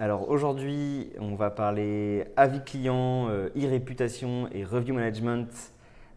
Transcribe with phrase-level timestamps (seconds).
[0.00, 5.48] Alors aujourd'hui, on va parler avis client, euh, e-réputation et review management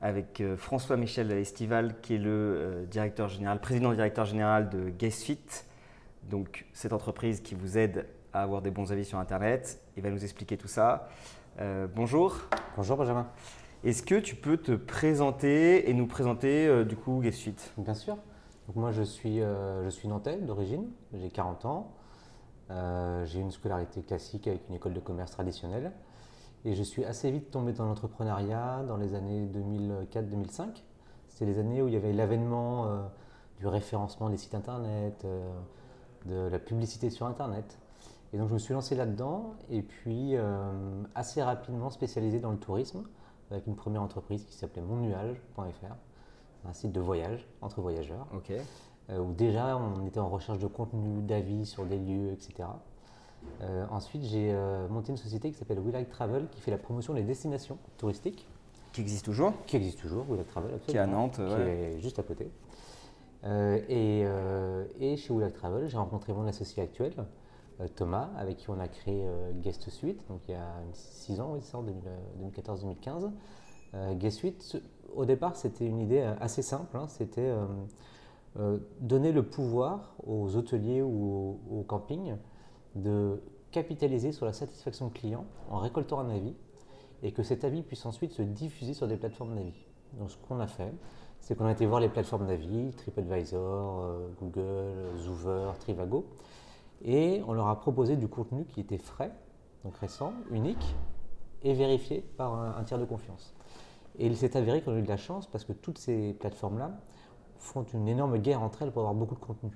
[0.02, 4.92] avec euh, François Michel Estival qui est le euh, directeur général, président directeur général de
[4.92, 5.40] GuestFit.
[6.30, 9.82] Donc cette entreprise qui vous aide à avoir des bons avis sur internet.
[9.98, 11.10] Il va nous expliquer tout ça.
[11.96, 12.38] bonjour.
[12.78, 13.28] Bonjour Benjamin.
[13.84, 18.16] Est-ce que tu peux te présenter et nous présenter du coup GuestFit Bien sûr.
[18.68, 21.92] Donc moi, je suis, je suis nantais d'origine, j'ai 40 ans.
[22.72, 25.92] Euh, j'ai une scolarité classique avec une école de commerce traditionnelle.
[26.66, 30.84] Et je suis assez vite tombé dans l'entrepreneuriat dans les années 2004-2005.
[31.28, 33.02] C'était les années où il y avait l'avènement euh,
[33.60, 35.26] du référencement des sites internet,
[36.26, 37.78] de la publicité sur internet.
[38.34, 40.34] Et donc je me suis lancé là-dedans et puis
[41.14, 43.04] assez rapidement spécialisé dans le tourisme
[43.52, 45.96] avec une première entreprise qui s'appelait monnuage.fr
[46.66, 48.28] un site de voyage entre voyageurs.
[48.34, 48.62] Euh,
[49.20, 52.70] où déjà on était en recherche de contenu, d'avis sur des lieux, etc.
[53.62, 56.78] Euh, ensuite, j'ai euh, monté une société qui s'appelle We Like Travel qui fait la
[56.78, 58.48] promotion des destinations touristiques.
[58.94, 59.54] Qui existe toujours?
[59.66, 62.52] Qui existe toujours, We Like Travel, Qui est à Nantes, qui est juste à côté.
[63.44, 64.26] Et,
[65.00, 67.14] et, chez We Like Travel, j'ai rencontré mon associé actuel,
[67.96, 71.62] Thomas, avec qui on a créé Guest Suite, donc il y a 6 ans, oui,
[71.62, 73.32] ça, en 2014-2015.
[74.18, 74.82] Guest Suite,
[75.16, 76.96] au départ, c'était une idée euh, assez simple.
[76.98, 77.08] Hein.
[77.08, 77.52] c'était
[78.58, 82.36] euh, euh, donner le pouvoir aux hôteliers ou aux, campings
[82.96, 86.54] de capitaliser sur la satisfaction client en récoltant un avis
[87.24, 89.86] et que cet avis puisse ensuite se diffuser sur des plateformes d'avis.
[90.20, 90.94] Donc ce qu'on a fait,
[91.40, 96.26] c'est qu'on a été voir les plateformes d'avis, TripAdvisor, Google, Zoover, Trivago,
[97.04, 99.32] et on leur a proposé du contenu qui était frais,
[99.86, 100.96] donc récent, unique,
[101.64, 103.54] et vérifié par un tiers de confiance.
[104.20, 106.92] Et il s'est avéré qu'on a eu de la chance parce que toutes ces plateformes-là
[107.62, 109.72] font une énorme guerre entre elles pour avoir beaucoup de contenu.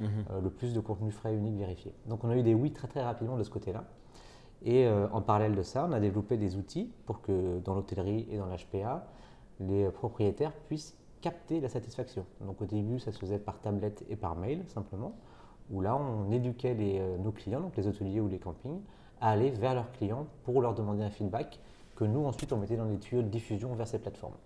[0.00, 0.08] Mhm.
[0.30, 1.94] Euh, le plus de contenu frais, unique, vérifié.
[2.06, 3.84] Donc on a eu des oui très très rapidement de ce côté-là.
[4.62, 8.26] Et euh, en parallèle de ça, on a développé des outils pour que dans l'hôtellerie
[8.30, 9.06] et dans l'HPA,
[9.60, 12.26] les propriétaires puissent capter la satisfaction.
[12.40, 15.12] Donc au début, ça se faisait par tablette et par mail simplement,
[15.70, 18.80] où là, on éduquait les, euh, nos clients, donc les hôteliers ou les campings,
[19.20, 21.60] à aller vers leurs clients pour leur demander un feedback
[21.96, 24.36] que nous, ensuite, on mettait dans des tuyaux de diffusion vers ces plateformes.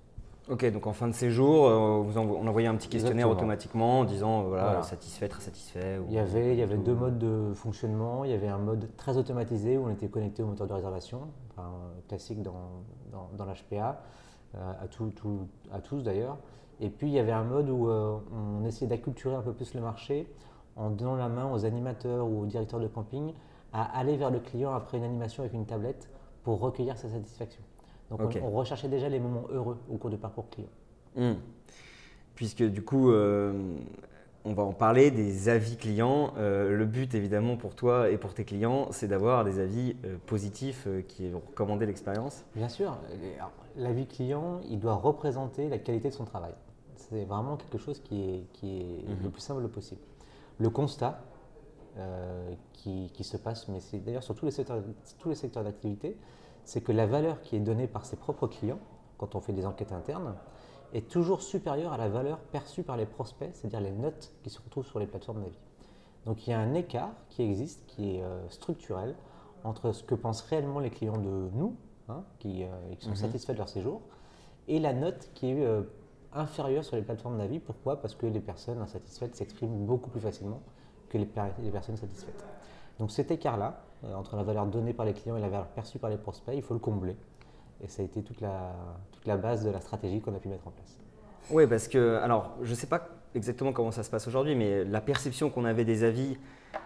[0.51, 4.05] Ok, donc en fin de séjour, euh, vous on envoyait un petit questionnaire automatiquement en
[4.05, 6.01] disant euh, voilà, satisfait, très satisfait.
[6.09, 8.25] il y avait, il y avait deux modes de fonctionnement.
[8.25, 11.29] Il y avait un mode très automatisé où on était connecté au moteur de réservation,
[12.09, 12.83] classique dans,
[13.13, 14.03] dans, l'HPA,
[14.57, 15.13] euh, à, tout,
[15.71, 16.39] à tous d'ailleurs.
[16.81, 19.81] Et puis il y avait un mode où on essayait d'acculturer un peu plus le
[19.81, 20.27] marché
[20.75, 23.33] en donnant la main aux animateurs ou aux directeurs de camping
[23.73, 26.11] à aller vers le client après une animation avec une tablette
[26.43, 27.63] pour recueillir sa satisfaction.
[28.19, 30.69] Donc on, recherchait déjà les moments heureux au cours du parcours client.
[31.17, 31.35] Hmm.
[32.35, 33.53] Puisque du coup, euh,
[34.45, 36.33] on va en parler des avis clients.
[36.37, 40.17] Euh, le but évidemment pour toi et pour tes clients, c'est d'avoir des avis euh,
[40.27, 42.45] positifs qui vont recommander l'expérience.
[42.55, 42.97] Bien sûr,
[43.77, 46.55] l'avis client, il doit représenter la qualité de son travail.
[46.97, 49.25] C'est vraiment quelque chose qui est, qui est mhm.
[49.25, 50.01] le plus simple possible.
[50.59, 51.23] Le constat,
[51.99, 54.83] euh, qui, se passe, mais c'est d'ailleurs sur tous les secteurs,
[55.19, 56.17] tous les secteurs d'activité,
[56.65, 58.79] c'est que la valeur qui est donnée par ses propres clients,
[59.19, 60.35] quand on fait des enquêtes internes,
[60.93, 64.61] est toujours supérieure à la valeur perçue par les prospects, c'est-à-dire les notes qui se
[64.61, 65.59] retrouvent sur les plateformes d'avis.
[66.27, 69.15] Donc il y a un écart qui existe, qui est euh, structurel,
[69.65, 71.77] entre ce que pensent réellement les clients de nous,
[72.09, 72.69] hein, qui, euh,
[72.99, 73.17] qui, sont mhm.
[73.17, 74.03] satisfaits de leur séjour,
[74.69, 75.67] et la note qui est
[76.35, 77.59] inférieure sur les plateformes d'avis.
[77.59, 78.01] Pourquoi?
[78.01, 80.61] Parce que les personnes insatisfaites s'expriment beaucoup plus facilement
[81.09, 82.45] que les, personnes satisfaites.
[82.99, 85.99] Donc cet écart-là, euh, entre la valeur donnée par les clients et la valeur perçue
[85.99, 87.17] par les prospects, il faut le combler.
[87.83, 88.75] Et ça a été toute la,
[89.13, 90.99] toute la base de la stratégie qu'on a pu mettre en place.
[91.51, 94.85] Oui, parce que, alors, je ne sais pas exactement comment ça se passe aujourd'hui, mais
[94.85, 96.37] la perception qu'on avait des avis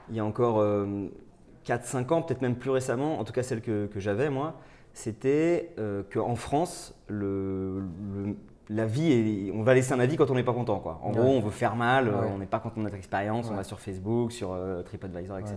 [0.09, 3.61] il y a encore 4-5 euh, ans, peut-être même plus récemment, en tout cas celle
[3.61, 4.55] que, que j'avais moi,
[4.93, 7.83] c'était euh, qu'en France, le,
[8.69, 10.79] la vie, on va laisser un avis quand on n'est pas content.
[10.79, 11.01] Quoi.
[11.03, 13.65] En gros, on veut faire mal, on n'est pas content de notre expérience, on va
[13.65, 15.57] sur Facebook, sur euh, TripAdvisor, etc.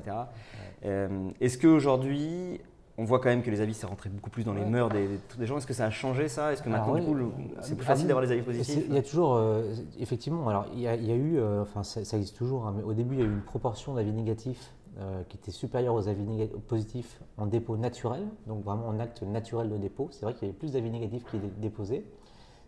[0.86, 2.62] Euh, est-ce qu'aujourd'hui,
[2.98, 5.08] on voit quand même que les avis, c'est rentré beaucoup plus dans les mœurs des,
[5.38, 5.58] des gens?
[5.58, 6.54] Est-ce que ça a changé ça?
[6.54, 8.84] Est-ce que maintenant, du coup, c'est plus facile d'avoir les avis positifs?
[8.88, 12.68] Il y a toujours, euh, effectivement, alors il y, a, eu, enfin ça, existe toujours,
[12.68, 15.52] hein, mais au début, il y a eu une proportion d'avis négatifs euh, qui était
[15.52, 16.26] supérieur aux avis
[16.68, 20.10] positifs en dépôt naturel, donc vraiment en acte naturel de dépôt.
[20.12, 22.04] C'est vrai qu'il y avait plus d'avis négatifs qui étaient déposés,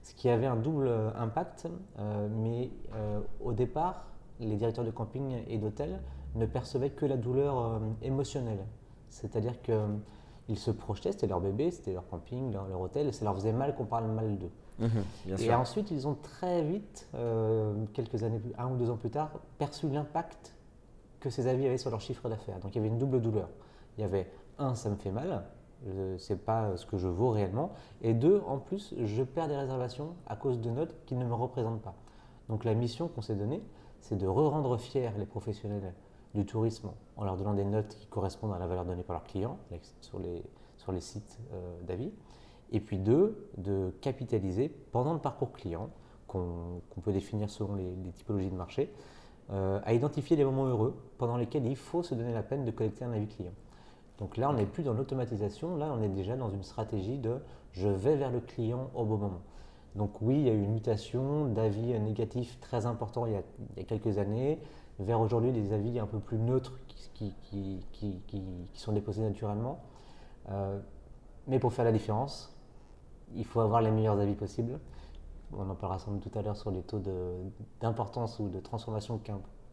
[0.03, 1.67] ce qui avait un double impact,
[2.31, 2.71] mais
[3.39, 4.07] au départ,
[4.39, 5.99] les directeurs de camping et d'hôtel
[6.35, 8.65] ne percevaient que la douleur émotionnelle.
[9.09, 9.85] C'est-à-dire que
[10.51, 13.53] ils se projetaient, c'était leur bébé, c'était leur camping, leur, hôtel, et ça leur faisait
[13.53, 14.51] mal qu'on parle mal d'eux.
[14.79, 19.11] Mhm, et ensuite, ils ont très vite, euh, quelques années, un ou deux ans plus
[19.11, 20.55] tard, perçu l'impact
[21.19, 22.59] que ces avis avaient sur leur chiffre d'affaires.
[22.59, 23.47] Donc il y avait une double douleur.
[23.97, 25.43] Il y avait un, ça me fait mal,
[26.17, 30.15] c'est pas ce que je vaux réellement, et deux, en plus, je perds des réservations
[30.27, 31.95] à cause de notes qui ne me représentent pas.
[32.49, 33.63] Donc la mission qu'on s'est donnée,
[33.99, 35.93] c'est de re-rendre fiers les professionnels
[36.33, 39.23] du tourisme en leur donnant des notes qui correspondent à la valeur donnée par leurs
[39.23, 39.57] clients
[40.01, 40.43] sur les,
[40.77, 42.11] sur les sites euh, d'avis.
[42.71, 45.89] Et puis deux, de capitaliser pendant le parcours client,
[46.27, 48.93] qu'on peut définir selon les, typologies de marché,
[49.51, 52.71] euh, à identifier les moments heureux pendant lesquels il faut se donner la peine de
[52.71, 53.51] collecter un avis client.
[54.21, 57.39] Donc là, on n'est plus dans l'automatisation, là, on est déjà dans une stratégie de
[57.71, 59.41] je vais vers le client au bon moment.
[59.95, 63.83] Donc oui, il y a eu une mutation d'avis négatifs très important il y, a,
[63.83, 64.59] quelques années
[64.99, 66.79] vers aujourd'hui des avis un peu plus neutres
[67.15, 67.33] qui,
[68.75, 69.79] sont déposés naturellement.
[70.49, 70.79] Euh,
[71.47, 72.55] mais pour faire la différence,
[73.35, 74.79] il faut avoir les meilleurs avis possibles.
[75.51, 77.01] On en parlera sans doute tout à l'heure sur les taux
[77.81, 79.19] d'importance ou de transformation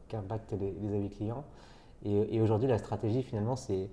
[0.08, 1.44] qu'impactent les, avis clients.
[2.04, 3.90] Et, aujourd'hui, la stratégie, finalement, c'est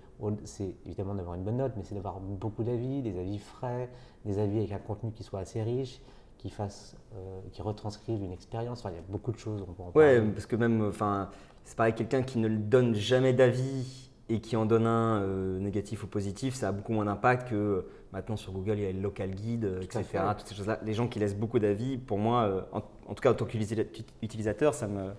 [0.85, 3.89] évidemment d'avoir une bonne note, mais c'est d'avoir beaucoup d'avis, des avis frais,
[4.25, 6.01] des avis avec un contenu qui soit assez riche,
[6.37, 8.79] qui fasse, euh, qui retranscrivent une expérience.
[8.79, 9.65] Enfin, il y a beaucoup de choses.
[9.79, 11.29] On ouais, parce que même, enfin,
[11.63, 16.03] c'est pareil, quelqu'un qui ne donne jamais d'avis et qui en donne un euh, négatif
[16.03, 17.81] ou positif, ça a beaucoup moins d'impact que euh,
[18.13, 20.03] maintenant sur Google, il y a le local guide, etc.
[20.37, 20.79] Toutes ces choses-là.
[20.83, 24.87] Les gens qui laissent beaucoup d'avis, pour moi, en, tout cas en tant qu'utilisateur, ça
[24.87, 25.11] me,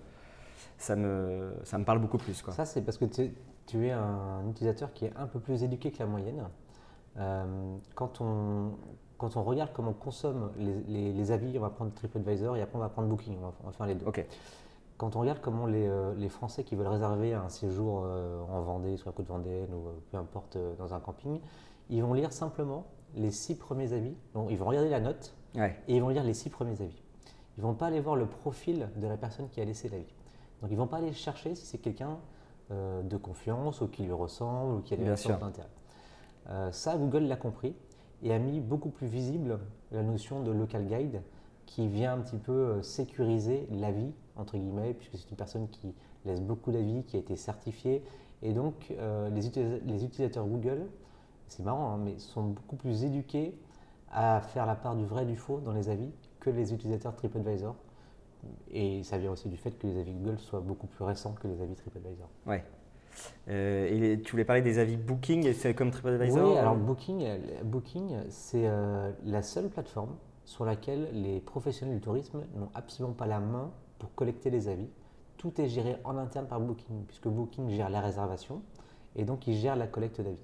[0.77, 2.41] ça, me, ça me parle beaucoup plus.
[2.41, 2.53] Quoi.
[2.53, 3.33] Ça, c'est parce que tu,
[3.65, 6.43] tu, es un utilisateur qui est un peu plus éduqué que la moyenne.
[7.95, 8.71] quand on,
[9.17, 12.81] quand on regarde comment on consomme les, avis, on va prendre TripAdvisor et après on
[12.81, 14.05] va prendre Booking, on va, faire les deux.
[14.97, 18.97] Quand on regarde comment euh, les, Français qui veulent réserver un séjour euh, en Vendée,
[18.97, 21.39] sur la côte Vendéenne ou euh, peu importe dans un camping,
[21.89, 22.85] ils vont lire simplement
[23.15, 24.15] les six premiers avis.
[24.33, 27.01] Donc, ils vont regarder la note et ils vont lire les six premiers avis.
[27.57, 30.13] Ils ne vont pas aller voir le profil de la personne qui a laissé l'avis.
[30.61, 32.17] Donc ils ne vont pas aller chercher si c'est quelqu'un
[32.69, 35.69] de confiance ou qui lui ressemble ou qui a des relations d'intérêt.
[36.71, 37.73] ça, Google l'a compris
[38.23, 39.59] et a mis beaucoup plus visible
[39.91, 41.21] la notion de local guide
[41.65, 45.93] qui vient un petit peu euh, sécuriser l'avis, entre guillemets, puisque c'est une personne qui
[46.25, 48.03] laisse beaucoup d'avis, qui a été certifiée.
[48.41, 49.41] Et donc, euh, les,
[49.85, 50.87] les, utilisateurs Google,
[51.47, 53.55] c'est marrant, hein, mais sont beaucoup plus éduqués
[54.11, 56.09] à faire la part du vrai et du faux dans les avis
[56.39, 57.75] que les utilisateurs TripAdvisor.
[58.71, 61.47] Et ça vient aussi du fait que les avis Google soient beaucoup plus récents que
[61.47, 62.29] les avis TripAdvisor.
[62.45, 62.63] Ouais,
[63.49, 67.25] euh, et tu voulais parler des avis Booking, et c'est comme TripAdvisor Oui, alors Booking,
[67.63, 73.27] Booking c'est euh, la seule plateforme sur laquelle les professionnels du tourisme n'ont absolument pas
[73.27, 74.89] la main pour collecter les avis.
[75.37, 78.61] Tout est géré en interne par Booking, puisque Booking gère la réservation
[79.15, 80.37] et donc ils gèrent la collecte d'avis.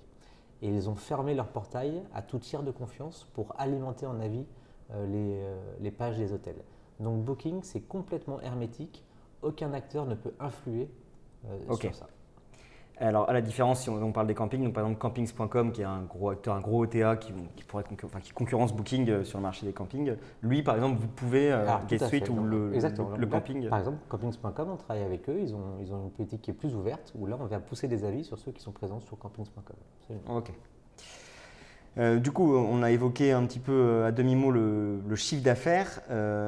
[0.62, 4.46] Et ils ont fermé leur portail à tout tiers de confiance pour alimenter en avis
[4.92, 6.64] euh, les, les pages des hôtels.
[7.04, 9.04] Donc Booking, c'est complètement hermétique.
[9.42, 10.90] Aucun acteur ne peut influer
[11.70, 12.08] sur ça.
[12.98, 15.86] Alors, à la différence, si on, parle des campings, donc par exemple campings.com, qui est
[15.86, 17.34] un gros acteur, un gros OTA qui,
[17.68, 17.84] pourrait
[18.22, 21.66] qui concurrence Booking euh, sur le marché des campings, lui, par exemple, vous pouvez, euh,
[22.08, 22.72] Suite ou le,
[23.18, 23.68] le, camping.
[23.68, 26.54] Par exemple, campings.com, on travaille avec eux, ils ont, ils ont une politique qui est
[26.54, 29.18] plus ouverte, où là, on vient pousser des avis sur ceux qui sont présents sur
[29.18, 30.18] campings.com.
[30.30, 30.52] Ok.
[31.98, 36.02] Euh, du coup, on a évoqué un petit peu euh, à demi-mot le, chiffre d'affaires.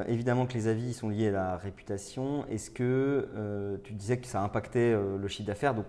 [0.08, 2.44] évidemment que les avis sont liés à la réputation.
[2.50, 5.74] Est-ce que tu disais que ça impactait le chiffre d'affaires?
[5.74, 5.86] Donc,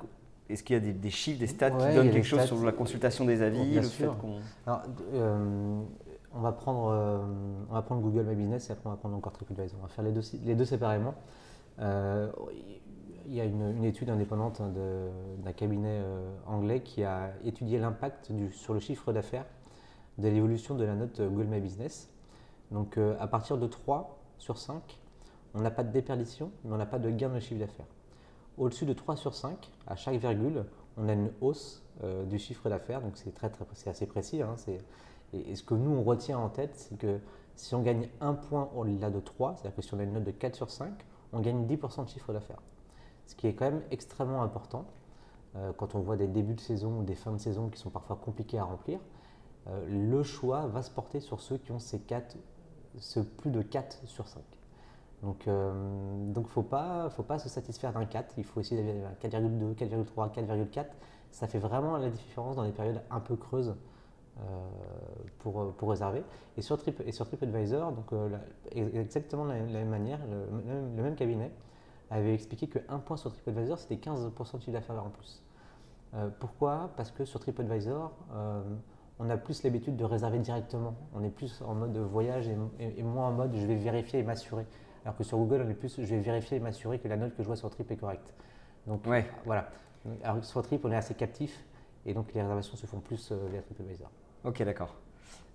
[0.49, 3.25] est-ce qu'il y a des, chiffres, des stats qui donnent quelque chose sur la consultation
[3.25, 4.15] des avis Bien sûr.
[5.13, 5.81] Euh,
[6.33, 7.19] on, va prendre, euh,
[7.69, 9.77] on va prendre Google My Business et après on va prendre encore TripAdvisor.
[9.79, 11.15] On va faire les deux, les deux séparément.
[13.27, 16.01] Euh, il y a une, étude indépendante d'un cabinet
[16.46, 19.46] anglais qui a étudié l'impact sur le chiffre d'affaires
[20.17, 22.10] de l'évolution de la note Google My Business.
[22.72, 24.81] Donc à partir de 3 sur 5,
[25.53, 27.88] on n'a pas de déperdition, mais on n'a pas de gain de chiffre d'affaires.
[28.57, 30.65] Au-dessus de 3 sur 5, à chaque virgule,
[30.98, 34.41] on a une hausse euh, du chiffre d'affaires, donc c'est très, très, assez précis.
[34.41, 34.55] Hein,
[35.34, 37.19] et, ce que nous, on retient en tête, c'est que
[37.55, 40.24] si on gagne un point au-delà de 3, c'est-à-dire que si on a une note
[40.24, 40.91] de 4 sur 5,
[41.34, 42.62] on gagne 10% de chiffre d'affaires.
[43.27, 44.86] Ce qui est quand même extrêmement important
[45.57, 47.89] euh, quand on voit des débuts de saison ou des fins de saison qui sont
[47.89, 49.00] parfois compliqués à remplir.
[49.67, 52.38] Euh, le choix va se porter sur ceux qui ont ces 4,
[52.98, 54.41] ce plus de 4 sur 5.
[55.24, 59.03] Donc, il ne faut pas, faut pas se satisfaire d'un 4, il faut essayer d'aller
[59.03, 60.86] à 4,2, 4,3, 4,4.
[61.31, 63.75] Ça fait vraiment la différence dans les périodes un peu creuses
[65.39, 66.22] pour, pour réserver.
[66.55, 68.12] Et sur, Trip, et sur TripAdvisor, donc,
[68.72, 71.51] exactement de la, même manière, le, même, cabinet
[72.09, 75.43] avait expliqué qu'un point sur TripAdvisor, c'était 15% de chiffre d'affaires en plus.
[76.39, 76.91] pourquoi?
[76.95, 78.11] Parce que sur TripAdvisor,
[79.19, 80.95] on a plus l'habitude de réserver directement.
[81.13, 82.47] On est plus en mode voyage
[82.79, 84.65] et, moins en mode je vais vérifier et m'assurer.
[85.03, 87.35] Alors que sur Google, on est plus je vais vérifier et m'assurer que la note
[87.35, 88.33] que je vois sur Trip est correcte.
[88.85, 89.01] Donc
[89.45, 89.69] voilà.
[90.23, 91.65] Alors sur Trip, on est assez captif
[92.05, 94.09] et donc les réservations se font plus euh, via TripAdvisor.
[94.45, 94.95] Ok, d'accord.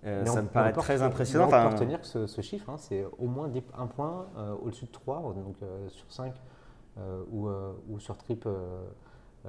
[0.05, 1.47] Euh, ça me paraît très impressionnant.
[1.47, 4.91] On peut retenir que ce, chiffre, hein, c'est au moins un point euh, au-dessus de
[4.91, 5.55] 3, donc
[5.89, 6.33] sur 5
[7.31, 7.49] ou,
[7.89, 8.47] ou, sur Trip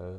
[0.00, 0.18] euh,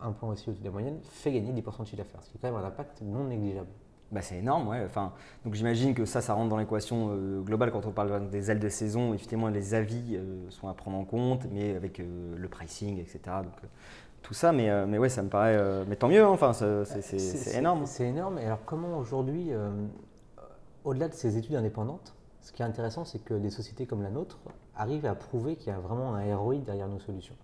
[0.00, 2.36] un, point aussi au-dessus de la moyenne, fait gagner 10% de chiffre d'affaires, ce qui
[2.36, 3.66] est quand même un impact non négligeable.
[4.12, 4.84] Bah c'est énorme, ouais.
[4.86, 5.12] Enfin,
[5.44, 8.60] donc j'imagine que ça, ça rentre dans l'équation euh, globale quand on parle des ailes
[8.60, 9.12] de saison.
[9.12, 13.18] Effectivement, les avis euh, sont à prendre en compte, mais avec le pricing, etc.
[13.42, 13.70] Donc
[14.22, 15.58] tout ça, mais, mais ouais, ça me paraît.
[15.86, 16.28] mais tant mieux, hein.
[16.28, 17.86] enfin, c'est énorme.
[17.86, 18.38] C'est énorme.
[18.38, 19.50] Et alors, comment aujourd'hui,
[20.84, 24.10] au-delà de ces études indépendantes, ce qui est intéressant, c'est que des sociétés comme la
[24.10, 24.38] nôtre
[24.74, 27.34] arrivent à prouver qu'il y a vraiment un ROI derrière nos solutions.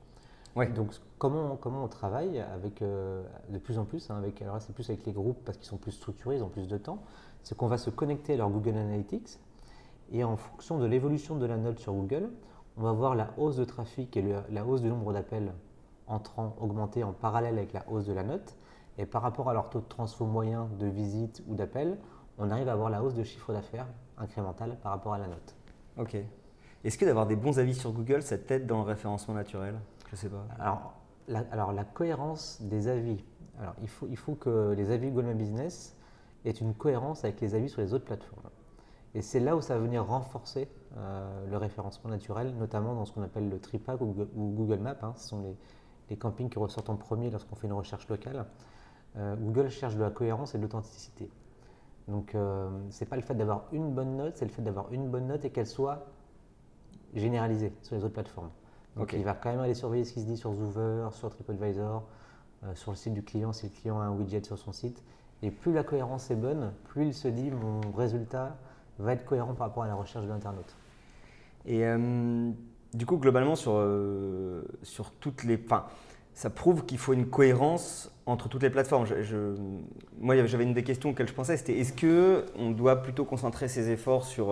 [0.74, 4.72] Donc comment, comment on travaille avec euh, de plus en plus, hein, avec, alors c'est
[4.72, 6.98] plus avec les groupes parce qu'ils sont plus structurés, ils ont plus de temps,
[7.42, 9.40] c'est qu'on va se connecter à leur Google Analytics
[10.12, 12.30] et en fonction de l'évolution de la note sur Google,
[12.76, 15.52] on va voir la hausse de trafic et la hausse du nombre d'appels
[16.06, 18.56] entrants augmenter en parallèle avec la hausse de la note.
[18.98, 21.98] Et par rapport à leur taux de transfo moyen de visite ou d'appel,
[22.38, 23.86] on arrive à avoir la hausse de chiffre d'affaires
[24.18, 25.54] incrémental par rapport à la note.
[25.98, 26.16] Ok.
[26.84, 29.76] Est-ce que d'avoir des bons avis sur Google, ça t'aide dans le référencement naturel?
[30.10, 30.44] Je sais pas.
[30.58, 30.94] Alors
[31.28, 33.24] la, alors, la cohérence des avis.
[33.60, 35.96] Alors, il faut, il faut que les avis Google My Business
[36.44, 38.50] aient une cohérence avec les avis sur les autres plateformes.
[39.14, 43.12] Et c'est là où ça va venir renforcer euh, le référencement naturel, notamment dans ce
[43.12, 44.96] qu'on appelle le TRIPAC ou, Google Maps.
[45.02, 45.12] Hein.
[45.16, 45.56] Ce sont les,
[46.10, 48.46] les, campings qui ressortent en premier lorsqu'on fait une recherche locale.
[49.16, 51.30] Euh, Google cherche de la cohérence et de l'authenticité.
[52.08, 54.92] Donc, euh, ce n'est pas le fait d'avoir une bonne note, c'est le fait d'avoir
[54.92, 56.06] une bonne note et qu'elle soit
[57.14, 58.50] généralisée sur les autres plateformes.
[58.96, 62.04] Donc il va quand même aller surveiller ce qui se dit sur Zoover, sur TripAdvisor,
[62.64, 65.02] euh, sur le site du client si le client a un widget sur son site.
[65.42, 68.56] Et plus la cohérence est bonne, plus il se dit mon résultat
[68.98, 70.76] va être cohérent par rapport à la recherche de l'internaute.
[71.66, 72.50] Et euh,
[72.94, 75.60] du coup, globalement, sur, euh, sur toutes les.
[75.62, 75.84] Enfin,
[76.32, 79.04] ça prouve qu'il faut une cohérence entre toutes les plateformes.
[79.06, 79.54] Je,
[80.18, 83.90] moi, j'avais une des questions auxquelles je pensais, c'était est-ce qu'on doit plutôt concentrer ses
[83.90, 84.50] efforts sur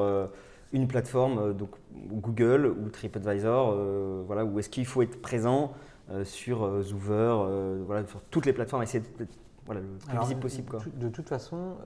[0.73, 5.73] une plateforme, euh, donc Google ou TripAdvisor, euh, voilà, ou est-ce qu'il faut être présent
[6.11, 9.31] euh, sur Zoover, voilà, sur toutes les plateformes, essayer d'être
[9.65, 10.69] voilà, le plus visible possible.
[10.69, 10.81] Quoi.
[10.97, 11.77] De toute façon,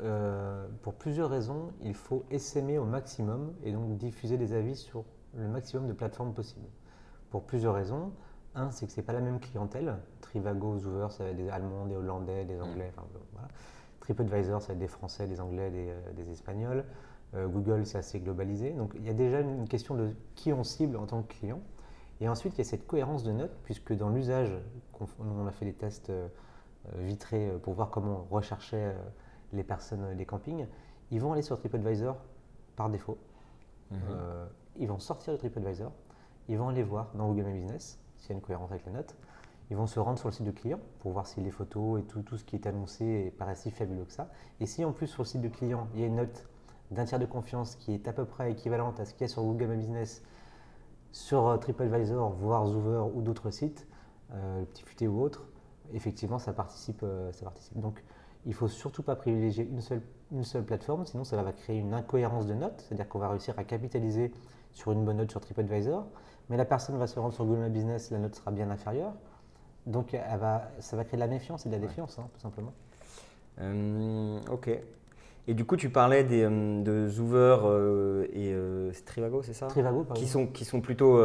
[0.83, 5.05] pour plusieurs raisons, il faut essaimer au maximum et donc diffuser des avis sur
[5.37, 6.69] le maximum de plateformes possibles.
[7.31, 8.13] Pour plusieurs raisons.
[8.55, 9.97] Un, c'est que ce n'est pas la même clientèle.
[10.23, 12.91] Trivago, Zoover, ça va être des Allemands, des Hollandais, des Anglais.
[12.97, 13.49] Enfin, voilà.
[14.01, 16.85] TripAdvisor, ça va être des Français, des Anglais, des, des Espagnols.
[17.35, 18.71] Euh, Google, c'est assez globalisé.
[18.71, 21.61] Donc il y a déjà une question de qui on cible en tant que client.
[22.21, 24.51] Et ensuite, il y a cette cohérence de notes, puisque dans l'usage,
[25.19, 26.29] on a fait des tests euh,
[27.01, 28.95] vitrés pour voir comment rechercher euh,
[29.53, 30.67] les personnes des campings.
[31.11, 32.17] Ils vont aller sur TripAdvisor
[32.77, 33.19] par défaut.
[33.91, 33.99] Mhm.
[34.79, 35.93] Ils vont sortir de TripAdvisor.
[36.49, 38.93] Ils vont aller voir dans Google My Business s'il y a une cohérence avec la
[38.93, 39.15] note.
[39.71, 42.05] Ils vont se rendre sur le site du client pour voir si les photos et
[42.05, 44.31] tout, ce qui est annoncé paraît si fabuleux que ça.
[44.61, 46.49] Et si en plus sur le site du client, il y a une note
[46.93, 49.29] d'un tiers de confiance qui est à peu près équivalente à ce qu'il y a
[49.29, 50.23] sur Google My Business,
[51.11, 53.89] sur euh, TripAdvisor, voire Zoover ou d'autres sites,
[54.33, 55.49] euh, le petit futé ou autre,
[55.95, 57.33] effectivement, ça participe, euh.
[57.75, 58.05] Donc,
[58.45, 61.79] il ne faut surtout pas privilégier une seule, une seule plateforme, sinon ça va créer
[61.79, 64.33] une incohérence de notes, c'est-à-dire qu'on va réussir à capitaliser
[64.77, 66.07] sur une bonne note sur TripAdvisor,
[66.51, 69.13] mais la personne va se rendre sur Google My Business, la note sera bien inférieure.
[69.87, 72.41] Donc, elle va, ça va créer de la méfiance et de la défiance, hein, tout
[72.41, 72.73] simplement.
[74.51, 74.71] ok.
[75.49, 79.69] Et du coup, tu parlais des, euh, de Zoover euh, et euh, Trivago, c'est ça?
[79.69, 81.21] Trivago, par qui sont, qui sont plutôt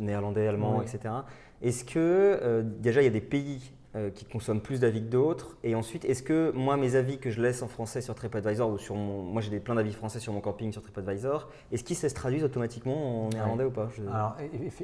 [0.00, 1.14] néerlandais, allemands, etc.
[1.62, 3.72] Est-ce que déjà il y a des pays
[4.14, 7.40] qui consomment plus d'avis que d'autres Et ensuite, est-ce que moi, mes avis que je
[7.40, 9.22] laisse en français sur TripAdvisor ou sur mon.
[9.22, 11.48] Moi, j'ai plein d'avis français sur mon camping sur TripAdvisor.
[11.70, 13.88] Est-ce qu'ils se traduisent automatiquement en néerlandais ou pas?
[14.12, 14.36] Alors,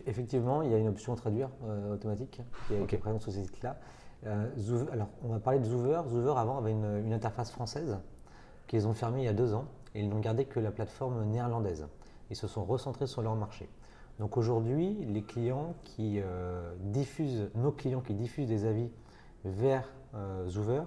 [0.06, 1.48] effectivement, il y a une option traduire
[1.92, 3.78] automatique qui est, présente sur ce site-là.
[4.26, 4.46] Euh,
[4.92, 6.02] alors, on va parler de Zoover.
[6.08, 7.98] Zoover, avant, avait une, interface française
[8.66, 11.24] qu'ils ont fermée il y a deux ans et ils n'ont gardé que la plateforme
[11.24, 11.86] néerlandaise.
[12.30, 13.68] Ils se sont recentrés sur leur marché.
[14.20, 18.90] Donc aujourd'hui, les clients qui euh, diffusent, nos clients qui diffusent des avis
[19.46, 20.82] vers euh, Zoover,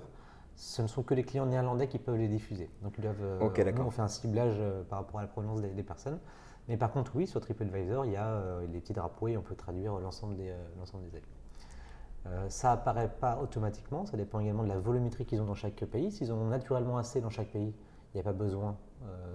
[0.55, 2.69] ce ne sont que les clients néerlandais qui peuvent les diffuser.
[2.83, 3.39] Donc ils doivent,
[3.75, 6.19] nous, on fait un ciblage par rapport à la provenance des, personnes.
[6.67, 8.39] Mais par contre, oui, sur TripAdvisor, il y a
[8.71, 12.51] les petits drapeaux et on peut traduire l'ensemble des, l'ensemble des avis.
[12.51, 16.11] ça apparaît pas automatiquement, ça dépend également de la volumétrie qu'ils ont dans chaque pays.
[16.11, 17.73] S'ils en ont naturellement assez dans chaque pays,
[18.13, 18.77] il n'y a pas besoin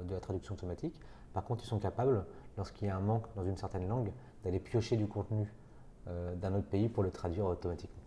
[0.06, 0.94] de la traduction automatique.
[1.32, 2.24] Par contre, ils sont capables,
[2.58, 4.10] lorsqu'il y a un manque dans une certaine langue,
[4.44, 5.50] d'aller piocher du contenu
[6.40, 8.00] d'un autre pays pour le traduire automatiquement.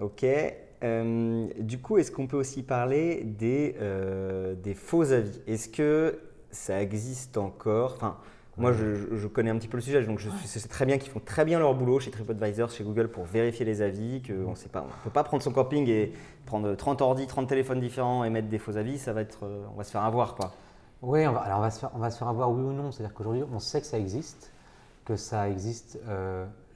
[0.00, 0.24] Ok.
[0.82, 5.40] Euh, du coup, est-ce qu'on peut aussi parler des, euh, des faux avis?
[5.46, 6.18] Est-ce que
[6.50, 7.94] ça existe encore?
[7.96, 8.18] Enfin,
[8.58, 11.20] Moi, je, connais un petit peu le sujet, donc je sais très bien qu'ils font
[11.24, 15.10] très bien leur boulot chez TripAdvisor, chez Google pour vérifier les avis, qu'on ne peut
[15.10, 16.12] pas prendre son camping et
[16.44, 19.64] prendre 30 ordi, 30 téléphones différents et mettre des faux avis, ça va être, euh,
[19.72, 20.34] on va se faire avoir.
[20.34, 20.52] Quoi.
[21.04, 22.92] Oui, alors on va, se faire, on va se faire avoir oui ou non.
[22.92, 24.52] C'est-à-dire qu'aujourd'hui, on sait que ça existe,
[25.04, 25.98] que ça existe,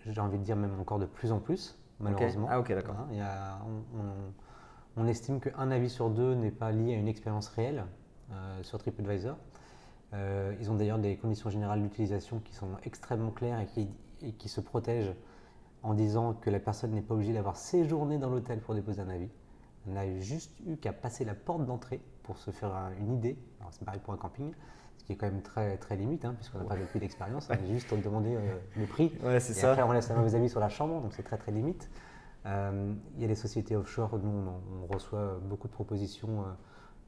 [0.06, 2.48] j'ai envie de dire même encore de plus en plus malheureusement.
[2.50, 2.96] Ah ok, d'accord.
[3.12, 3.58] Hein,
[4.96, 7.84] on, estime qu'un avis sur deux n'est pas lié à une expérience réelle
[8.32, 9.36] euh, sur TripAdvisor.
[10.14, 14.60] Euh, ils ont d'ailleurs des conditions générales d'utilisation qui sont extrêmement claires et qui, se
[14.60, 15.14] protègent
[15.82, 19.08] en disant que la personne n'est pas obligée d'avoir séjourné dans l'hôtel pour déposer un
[19.08, 19.28] avis.
[19.86, 22.70] On a juste eu qu'à passer la porte d'entrée pour se faire
[23.00, 23.38] une idée.
[23.58, 24.52] Alors c'est pareil pour un camping
[25.06, 27.94] qui est quand même très, très limite, hein, puisqu'on n'a pas vécu d'expérience, on juste
[27.94, 29.10] demandé euh, le prix.
[29.24, 29.72] Ouais, c'est ça.
[29.72, 31.88] Après, on laisse nos amis sur la chambre, donc c'est très très limite.
[32.44, 36.44] Euh, il y a des sociétés offshore, nous on, reçoit beaucoup de propositions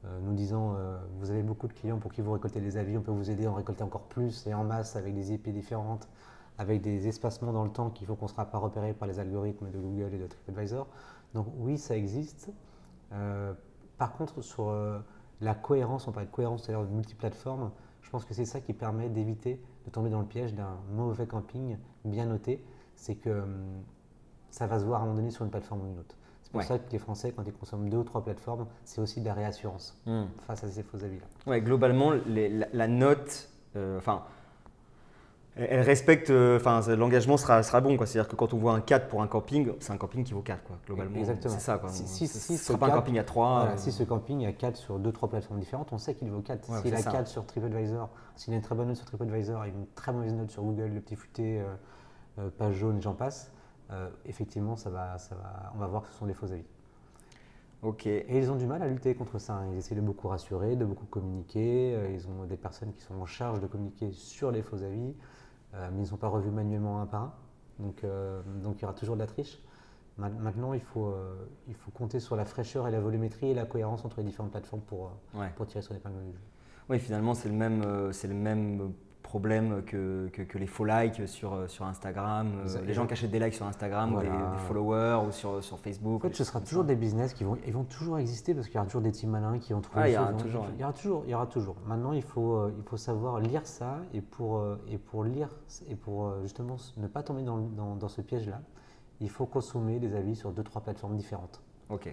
[0.06, 0.76] euh, nous disant
[1.18, 3.44] vous avez beaucoup de clients pour qui vous récoltez des avis, on peut vous aider
[3.44, 6.08] à en récolter encore plus et en masse avec des IP différentes,
[6.56, 9.18] avec des espacements dans le temps qu'il faut qu'on ne sera pas repéré par les
[9.18, 10.86] algorithmes de Google et de TripAdvisor.
[11.34, 12.50] Donc oui, ça existe.
[14.00, 14.74] Par contre, sur
[15.42, 18.72] la cohérence, on parle de cohérence, c'est-à-dire de multiplateforme, je pense que c'est ça qui
[18.72, 21.76] permet d'éviter de tomber dans le piège d'un mauvais camping
[22.06, 22.64] bien noté.
[22.96, 23.82] C'est que hum,
[24.50, 26.16] ça va se voir à un moment donné sur une plateforme ou une autre.
[26.42, 29.20] C'est pour ça que les Français, quand ils consomment deux ou trois plateformes, c'est aussi
[29.20, 30.24] de la réassurance hmm.
[30.38, 31.26] face à ces faux avis-là.
[31.46, 34.24] Ouais, globalement, la, note, euh, enfin,
[35.56, 37.96] elle respecte, euh, enfin, l'engagement sera, sera bon.
[37.98, 40.42] C'est-à-dire que quand on voit un 4 pour un camping, c'est un camping qui vaut
[40.42, 41.18] 4, quoi, globalement.
[41.18, 41.54] Exactement.
[41.54, 41.88] C'est ça, quoi.
[41.90, 43.68] Si, ce sera pas un camping à 3.
[43.72, 43.76] Euh.
[43.76, 46.82] Si ce camping a 4 sur 2-3 plateformes différentes, on sait qu'il vaut 4.
[46.82, 49.86] S'il a 4 sur TripAdvisor, s'il a une très bonne note sur TripAdvisor et une
[49.94, 51.62] très mauvaise note sur Google, le petit futé,
[52.38, 53.50] euh, page jaune j'en passe,
[54.24, 56.64] effectivement, ça va, ça va, on va voir que ce sont des faux avis.
[57.82, 58.06] Ok.
[58.06, 59.54] Et ils ont du mal à lutter contre ça.
[59.54, 59.70] Hein.
[59.72, 61.98] Ils essaient de beaucoup rassurer, de beaucoup communiquer.
[62.14, 65.14] Ils ont des personnes qui sont en charge de communiquer sur les faux avis.
[65.74, 67.32] Euh, mais ils ne sont pas revus manuellement un par un.
[67.78, 69.58] Donc, euh, donc il y aura toujours de la triche.
[70.18, 73.64] Maintenant, il faut, euh, il faut compter sur la fraîcheur et la volumétrie et la
[73.64, 75.12] cohérence entre les différentes plateformes pour,
[75.56, 76.40] pour tirer sur l'épingle du jeu.
[76.90, 78.92] Oui, finalement, c'est le même, c'est le même
[79.30, 83.38] problème que, que, les faux likes sur, sur Instagram, euh, les gens qui achètent des
[83.38, 84.28] likes sur Instagram ou des,
[84.66, 86.24] followers ou sur, sur Facebook.
[86.24, 88.74] En fait, ce sera toujours des business qui vont, ils vont toujours exister parce qu'il
[88.74, 90.80] y aura toujours des teams malins qui vont trouver ah, il y aura toujours, il
[90.80, 91.76] y aura toujours, il y aura toujours.
[91.86, 95.48] Maintenant, il faut, euh, il faut savoir lire ça et pour, euh, et pour lire
[95.88, 98.60] et pour justement ne pas tomber dans, dans, dans ce piège-là,
[99.20, 101.62] il faut consommer des avis sur deux trois plateformes différentes.
[101.88, 102.12] Ok.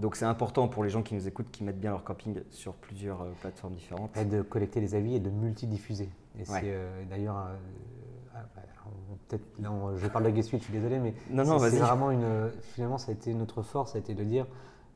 [0.00, 2.72] Donc c'est important pour les gens qui nous écoutent, qui mettent bien leur camping sur
[2.74, 4.16] plusieurs plateformes différentes.
[4.16, 6.08] Et de collecter les avis et de multidiffuser.
[6.38, 7.56] Et c'est euh, d'ailleurs, euh,
[8.34, 8.62] ah, bah,
[9.28, 9.44] peut-être
[9.96, 12.50] je parle de Guest Suite, je suis désolé, mais c'est vraiment une.
[12.74, 14.46] Finalement, ça a été notre force, ça a été de dire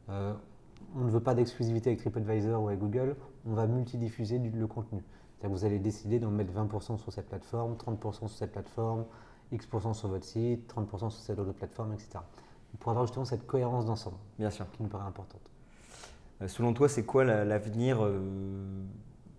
[0.08, 0.32] euh,
[0.96, 5.02] on ne veut pas d'exclusivité avec TripAdvisor ou avec Google, on va multidiffuser le contenu.
[5.42, 9.04] Vous allez décider d'en mettre 20% sur cette plateforme, 30% sur cette plateforme,
[9.52, 12.20] X% sur votre site, 30% sur cette autre plateforme, etc.
[12.80, 15.40] Pour avoir justement cette cohérence d'ensemble, bien sûr, qui nous paraît importante.
[16.46, 18.00] selon toi, c'est quoi l'avenir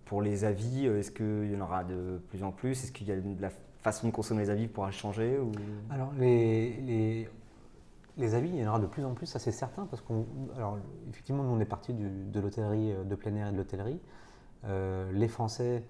[0.06, 2.70] pour les avis, euh, est-ce qu'il y en aura de plus en plus?
[2.70, 3.50] Est-ce qu'il y a de la
[3.82, 5.52] façon de consommer les avis pourra changer ou...
[5.90, 7.28] Alors, les,
[8.16, 10.24] les, avis, il y en aura de plus en plus, ça c'est certain, parce qu'on.
[10.56, 10.78] Alors,
[11.10, 14.00] effectivement, nous on est parti de l'hôtellerie euh, de plein air et de l'hôtellerie.
[14.64, 15.84] Euh, les Français,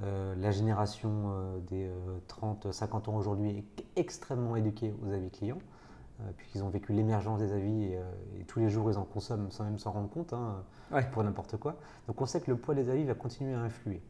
[0.00, 1.32] la génération
[1.68, 1.90] des
[2.28, 5.58] 30-50 ans aujourd'hui est extrêmement éduquée aux avis clients.
[6.20, 8.02] Euh, puisqu'ils ont vécu l'émergence des avis euh,
[8.40, 10.64] et, tous les jours ils en consomment sans même s'en rendre compte hein,
[11.12, 11.76] pour n'importe quoi.
[12.08, 14.02] Donc on sait que le poids des avis va continuer à influer.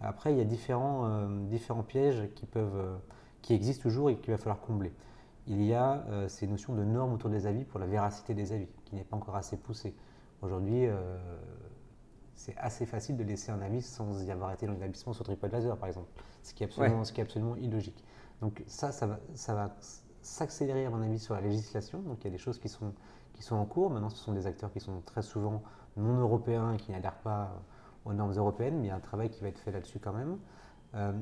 [0.00, 2.98] Après il y a différents, euh, différents pièges qui, peuvent,
[3.42, 4.92] qui existent toujours et qu'il va falloir combler.
[5.46, 8.68] Il y a ces notions de normes autour des avis pour la véracité des avis,
[8.84, 9.92] qui n'est pas encore assez poussée.
[10.40, 10.86] Aujourd'hui,
[12.36, 15.76] c'est assez facile de laisser un avis sans y avoir été dans l'établissement sur TripAdvisor,
[15.76, 16.06] par exemple,
[16.44, 18.04] ce qui est absolument, ce qui est absolument illogique.
[18.40, 19.74] Donc ça, ça va, ça va
[20.22, 22.00] s'accélérer, à mon avis, sur la législation.
[22.00, 22.92] Donc il y a des choses qui sont,
[23.32, 23.90] qui sont en cours.
[23.90, 25.62] Maintenant, ce sont des acteurs qui sont très souvent
[25.96, 27.62] non européens et qui n'adhèrent pas
[28.04, 30.12] aux normes européennes, mais il y a un travail qui va être fait là-dessus quand
[30.12, 30.38] même.
[30.94, 31.12] Euh,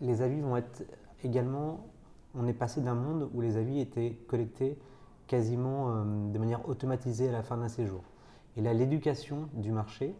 [0.00, 0.84] les avis vont être
[1.22, 1.86] également.
[2.34, 4.78] On est passé d'un monde où les avis étaient collectés
[5.26, 8.02] quasiment euh, de manière automatisée à la fin d'un séjour.
[8.56, 10.14] Et là, l'éducation du marché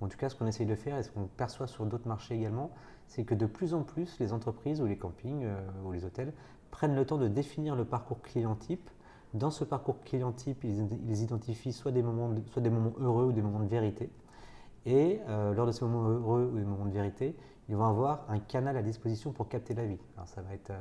[0.00, 2.34] en tout cas ce qu'on essaye de faire et ce qu'on perçoit sur d'autres marchés
[2.34, 2.70] également,
[3.06, 5.46] c'est que de plus en plus les entreprises ou les campings
[5.84, 6.32] ou les hôtels
[6.74, 8.90] prennent le temps de définir le parcours client type.
[9.32, 13.32] Dans ce parcours client type, ils, identifient soit des, moments soit des moments heureux ou
[13.32, 14.10] des moments de vérité.
[14.84, 17.36] Et lors de ces moments heureux ou des moments de vérité,
[17.68, 20.00] ils vont avoir un canal à disposition pour capter la vie.
[20.16, 20.72] Alors ça va être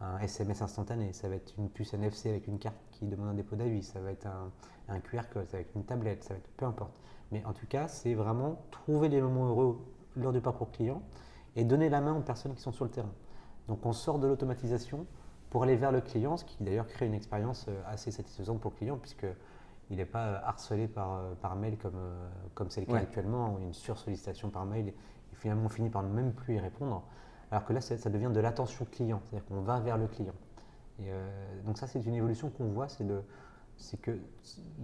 [0.00, 3.34] un SMS instantané, ça va être une puce NFC avec une carte qui demande un
[3.34, 6.38] dépôt d'avis, ça va être un, QR code, ça va être une tablette, ça va
[6.38, 7.00] être peu importe.
[7.30, 9.78] Mais en tout cas, c'est vraiment trouver les moments heureux
[10.16, 11.02] lors du parcours client
[11.54, 13.12] et donner la main aux personnes qui sont sur le terrain.
[13.68, 15.06] Donc on sort de l'automatisation
[15.50, 18.70] pour aller vers le client, ce qui d'ailleurs crée une expérience euh, assez satisfaisante pour
[18.70, 19.26] le client puisque
[19.90, 21.98] il n'est pas euh, harcelé par, euh, par mail comme
[22.54, 26.08] comme c'est le cas actuellement, une sursollicitation par mail et finalement on finit par ne
[26.08, 27.02] même plus y répondre.
[27.50, 30.34] Alors que là, ça devient de l'attention client, c'est-à-dire qu'on va vers le client.
[31.00, 31.28] Et euh,
[31.64, 34.18] donc ça, c'est une évolution qu'on voit, c'est que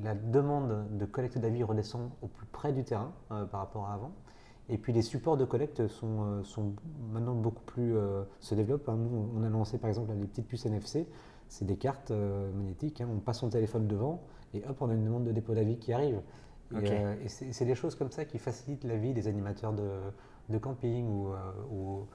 [0.03, 3.95] la demande de collecte d'avis redescend au plus près du terrain euh, par rapport à
[3.95, 4.13] avant.
[4.69, 6.75] Et puis les supports de collecte sont, euh, sont
[7.13, 7.95] maintenant beaucoup plus
[8.41, 8.89] se développent.
[8.89, 8.97] Hein.
[8.97, 11.07] Nous, on a lancé par exemple les petites puces NFC,
[11.49, 13.01] c'est des cartes magnétiques.
[13.01, 13.09] Hein.
[13.15, 14.23] On passe son téléphone devant
[14.55, 16.21] et hop, on a une demande de dépôt d'avis qui arrive.
[16.83, 22.07] Et, c'est des choses comme ça qui facilitent la vie des animateurs de, camping ou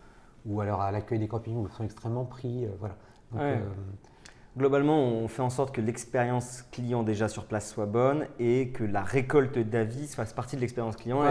[0.45, 2.65] ou alors à l'accueil des campings où ils sont extrêmement pris.
[2.65, 2.95] Euh, voilà.
[3.35, 3.65] Euh,
[4.57, 8.83] Globalement, on fait en sorte que l'expérience client déjà sur place soit bonne et que
[8.83, 11.23] la récolte d'avis fasse partie de l'expérience client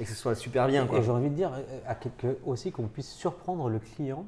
[0.00, 0.88] et, que ce soit super bien.
[0.92, 4.26] Et j'ai envie de dire euh, à quelque, aussi qu'on puisse surprendre le client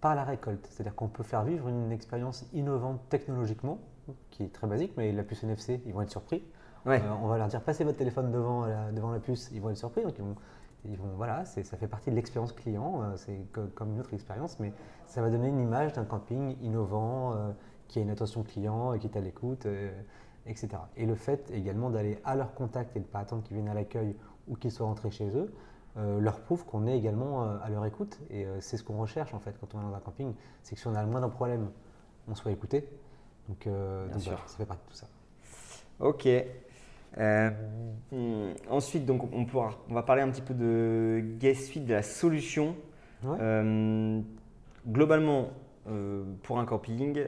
[0.00, 0.66] par la récolte.
[0.68, 3.78] C'est-à-dire qu'on peut faire vivre une expérience innovante technologiquement,
[4.30, 6.42] qui est très basique, mais la puce NFC, ils vont être surpris.
[6.86, 9.78] on va leur dire passez votre téléphone devant la, devant la puce, ils vont être
[9.78, 10.02] surpris.
[10.02, 10.14] Donc
[10.84, 13.38] ils vont voilà, ça fait partie de l'expérience client, euh, c'est
[13.74, 14.72] comme une autre expérience, mais
[15.06, 17.52] ça va donner une image d'un camping innovant, euh,
[17.88, 19.66] qui a une attention client, euh, qui est à l'écoute,
[20.46, 20.68] etc.
[20.96, 23.68] Et le fait également d'aller à leur contact et de ne pas attendre qu'ils viennent
[23.68, 24.16] à l'accueil
[24.48, 25.52] ou qu'ils soient rentrés chez eux,
[25.96, 28.20] leur prouve qu'on est également à leur écoute.
[28.30, 30.80] Et c'est ce qu'on recherche en fait quand on est dans un camping, c'est que
[30.80, 31.70] si on a le moins d'un problème,
[32.28, 32.86] on soit écouté.
[33.48, 35.06] Donc, donc ça fait partie de tout ça.
[35.98, 36.28] Ok.
[37.18, 37.50] Euh,
[38.70, 42.02] ensuite, donc, on, pourra, on va parler un petit peu de Guest Suite, de la
[42.02, 42.76] solution.
[43.24, 44.20] Euh,
[44.86, 45.48] globalement,
[45.88, 47.24] euh, pour un camping,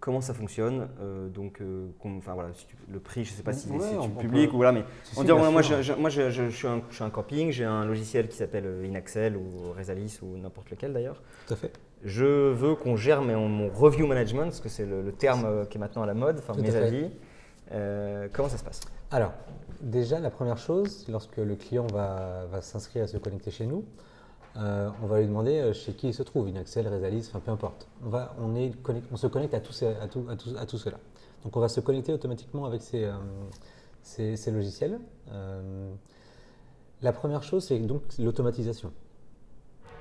[0.00, 0.88] comment ça fonctionne
[1.34, 1.60] Donc,
[2.04, 2.50] enfin voilà,
[2.88, 4.84] le prix, je ne sais pas si c'est public ou voilà, mais
[5.16, 7.84] on dit, moi, je, moi je, je, suis un, je, suis un, camping, j'ai un
[7.84, 11.22] logiciel qui s'appelle Inaxel ou Resalis ou n'importe lequel d'ailleurs.
[11.46, 11.72] Tout à fait.
[12.04, 15.80] Je veux qu'on gère mon, mon, review management, parce que c'est le, terme qui est
[15.80, 17.10] maintenant à la mode, enfin mes avis.
[17.72, 18.80] Euh, comment ça se passe?
[19.10, 19.32] Alors,
[19.80, 23.84] déjà, la première chose, lorsque le client va, s'inscrire à se connecter chez nous,
[24.56, 27.40] euh, on va lui demander euh, chez qui il se trouve, une Axel, Resalis, enfin
[27.40, 27.86] peu importe.
[28.04, 28.72] On, va, on, est
[29.12, 30.98] on se connecte à tout, à, tout, à, tout, à tout cela.
[31.44, 33.08] Donc on va se connecter automatiquement avec ces,
[34.02, 34.98] ces, logiciels.
[37.00, 38.92] la première chose, c'est donc l'automatisation.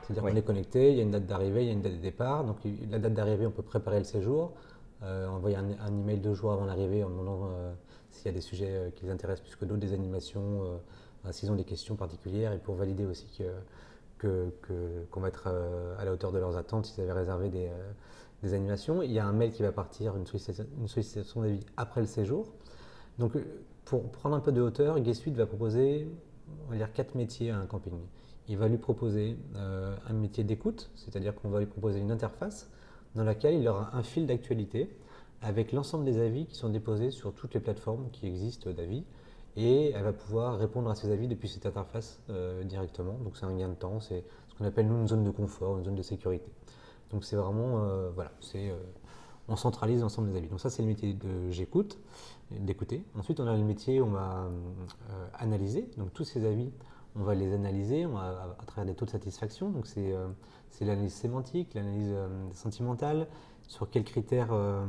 [0.02, 1.94] C'est-à-dire qu'on est connecté, il y a une date d'arrivée, il y a une date
[1.94, 2.44] de départ.
[2.44, 2.58] Donc
[2.90, 4.54] la date d'arrivée, on peut préparer le séjour.
[5.04, 7.72] Euh, envoyer un, un, email deux jours avant l'arrivée en demandant euh,
[8.10, 10.64] s'il y a des sujets euh, qui les intéressent plus que d'autres, des animations,
[11.30, 13.44] s'ils ont des questions particulières et pour valider aussi que,
[14.20, 15.48] qu'on va être
[15.98, 17.70] à la hauteur de leurs attentes s'ils avaient réservé des,
[18.44, 19.02] des, animations.
[19.02, 22.48] Il y a un mail qui va partir, une sollicitation, d'avis après le séjour.
[23.20, 23.34] Donc,
[23.86, 26.08] pour prendre un peu de hauteur, Guest va proposer,
[26.68, 28.00] on va dire, quatre métiers à un camping.
[28.48, 32.70] Il va lui proposer un métier d'écoute, c'est-à-dire qu'on va lui proposer une interface
[33.16, 34.90] dans laquelle il aura un fil d'actualité
[35.42, 39.04] avec l'ensemble des avis qui sont déposés sur toutes les plateformes qui existent d'avis.
[39.58, 43.14] Et elle va pouvoir répondre à ces avis depuis cette interface euh, directement.
[43.24, 45.80] Donc c'est un gain de temps, c'est ce qu'on appelle nous une zone de confort,
[45.80, 46.52] une zone de sécurité.
[47.10, 48.76] Donc c'est vraiment, euh, voilà, c'est, euh,
[49.48, 50.48] on centralise l'ensemble des avis.
[50.48, 51.98] Donc ça c'est le métier de j'écoute,
[52.52, 53.04] d'écouter.
[53.18, 54.48] Ensuite on a le métier, on va
[55.34, 55.90] analyser.
[55.98, 56.70] Donc tous ces avis,
[57.16, 59.72] on va les analyser à, travers des taux de satisfaction.
[59.72, 60.14] Donc c'est
[60.82, 62.14] l'analyse sémantique, l'analyse
[62.54, 63.28] sentimentale,
[63.68, 64.86] sur quels critères euh,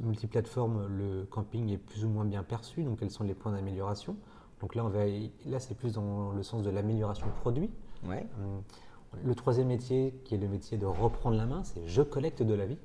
[0.00, 4.16] multiplateformes le camping est plus ou moins bien perçu, donc quels sont les points d'amélioration?
[4.60, 5.04] Donc là, on va,
[5.46, 7.70] là c'est plus dans le sens de l'amélioration produit.
[8.06, 8.26] Ouais.
[8.40, 8.58] Euh,
[9.22, 12.54] le troisième métier, qui est le métier de reprendre la main, c'est je collecte de
[12.54, 12.78] la vie.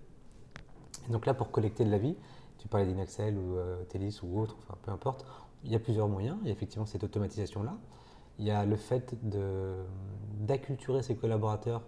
[1.10, 2.16] donc là, pour collecter de la vie,
[2.58, 5.26] tu parlais d'Inaxel ou euh, Telis ou autre, enfin peu importe,
[5.64, 6.38] il y a plusieurs moyens.
[6.42, 7.78] Il y a effectivement cette automatisation-là.
[8.38, 9.16] Il y a le fait
[10.42, 11.82] d'acculturer ses collaborateurs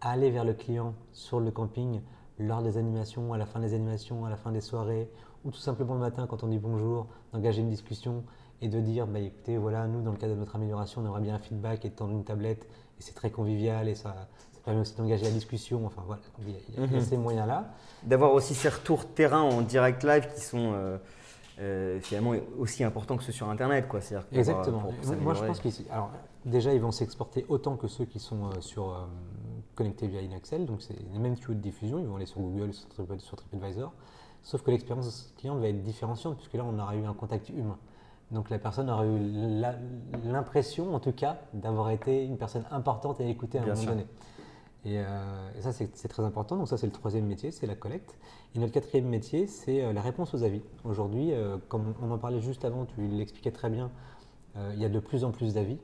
[0.00, 2.00] aller vers le client sur le camping
[2.38, 5.08] lors des animations, à la fin des animations, à la fin des soirées,
[5.44, 8.24] ou tout simplement le matin quand on dit bonjour, d'engager une discussion
[8.60, 11.20] et de dire bah, écoutez, voilà, nous, dans le cadre de notre amélioration, on aimerait
[11.20, 12.64] bien un feedback et de tendre une tablette,
[12.98, 14.28] et c'est très convivial, et ça,
[14.64, 15.84] permet aussi d'engager la discussion.
[15.86, 17.00] Enfin voilà, il y a, mhm.
[17.00, 17.72] ces moyens-là.
[18.02, 20.72] D'avoir aussi ces retours terrain en direct live qui sont.
[20.74, 20.98] Euh,
[21.60, 23.86] euh, finalement aussi important que ceux sur Internet.
[23.86, 24.00] Quoi.
[24.00, 24.90] -dire Exactement.
[25.20, 26.10] Moi, je pense que alors,
[26.44, 29.06] déjà, ils vont s'exporter autant que ceux qui sont sur,
[29.74, 30.66] connectés via Inaxel.
[30.66, 31.98] Donc, c'est les mêmes tuyaux de diffusion.
[31.98, 32.86] Ils vont aller sur Google, sur,
[33.20, 33.92] sur TripAdvisor.
[34.42, 37.78] Sauf que l'expérience client va être différenciante, puisque là, on aura eu un contact humain.
[38.30, 39.18] Donc la personne aura eu
[40.24, 44.06] l'impression, en tout cas, d'avoir été une personne importante et écoutée à un moment donné.
[44.86, 46.56] Euh, et, ça, c'est très important.
[46.56, 48.18] Donc ça, c'est le troisième métier, c'est la collecte.
[48.54, 50.62] Et notre quatrième métier, c'est euh, la réponse aux avis.
[50.84, 53.90] Aujourd'hui, euh, comme on en parlait juste avant, tu l'expliquais très bien,
[54.56, 55.78] il y a de plus en plus d'avis.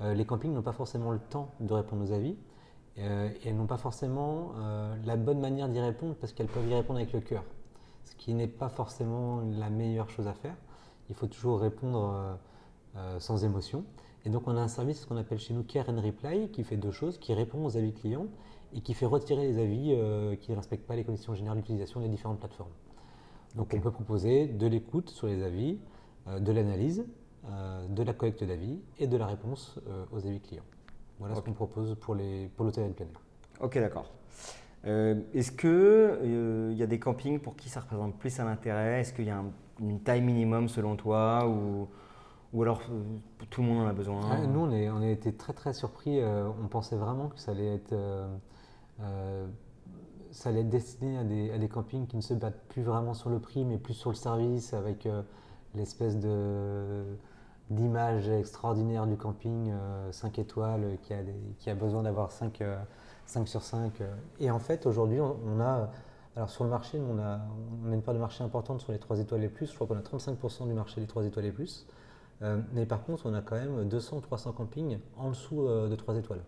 [0.00, 2.36] les campings n'ont pas forcément le temps de répondre aux avis.
[2.98, 4.52] Et elles n'ont pas forcément
[5.04, 7.44] la bonne manière d'y répondre parce qu'elles peuvent y répondre avec le cœur.
[8.04, 10.56] Ce qui n'est pas forcément la meilleure chose à faire.
[11.08, 12.38] Il faut toujours répondre
[13.18, 13.84] sans émotion.
[14.24, 16.76] Et donc on a un service qu'on appelle chez nous Care and Reply qui fait
[16.76, 18.26] deux choses, qui répond aux avis clients
[18.74, 22.00] et qui fait retirer les avis euh, qui ne respectent pas les conditions générales d'utilisation
[22.00, 22.72] des différentes plateformes.
[23.56, 25.78] Donc on peut proposer de l'écoute sur les avis,
[26.26, 27.06] euh, de l'analyse,
[27.46, 29.78] euh, de la collecte d'avis et de la réponse
[30.12, 30.64] aux avis clients.
[31.18, 33.06] Voilà ce qu'on propose pour l'hôtel pour plein air.
[33.60, 34.12] Ok, d'accord.
[34.84, 39.00] Est-ce qu'il y a des campings pour qui ça représente plus un intérêt?
[39.00, 39.42] Est-ce qu'il y a
[39.80, 41.88] une taille minimum selon toi ou
[42.52, 43.02] ou alors euh,
[43.50, 44.20] tout le monde en a besoin?
[44.30, 46.20] Ah, Nous, on, est, on a été très très surpris.
[46.20, 49.46] Euh, on pensait vraiment que ça allait être, euh,
[50.30, 53.14] ça allait être destiné à des, à des, campings qui ne se battent plus vraiment
[53.14, 55.06] sur le prix, mais plus sur le service, avec
[55.74, 57.04] l'espèce de
[57.70, 59.72] d'image extraordinaire du camping
[60.10, 61.18] 5 étoiles qui a,
[61.58, 62.62] qui a besoin d'avoir 5,
[63.26, 64.02] 5 sur 5.
[64.40, 65.90] Et en fait, aujourd'hui, on, a.
[66.36, 67.40] Alors sur le marché, on a,
[67.84, 69.66] on a une part de marché importante sur les 3 étoiles et plus.
[69.66, 71.86] Je crois qu'on a 35% du marché des 3 étoiles et plus.
[72.42, 75.96] Euh, mais par contre, on a quand même 200 300 campings en dessous euh, de
[75.96, 76.42] 3 étoiles.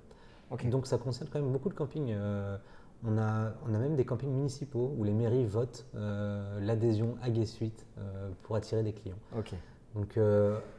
[0.65, 2.11] Donc ça concerne quand même beaucoup de campings.
[2.11, 2.57] Euh,
[3.05, 7.47] on, a, on a même des campings municipaux où les mairies votent l'adhésion à Gay
[7.47, 7.87] Suite
[8.43, 9.17] pour attirer des clients.
[9.95, 10.19] Donc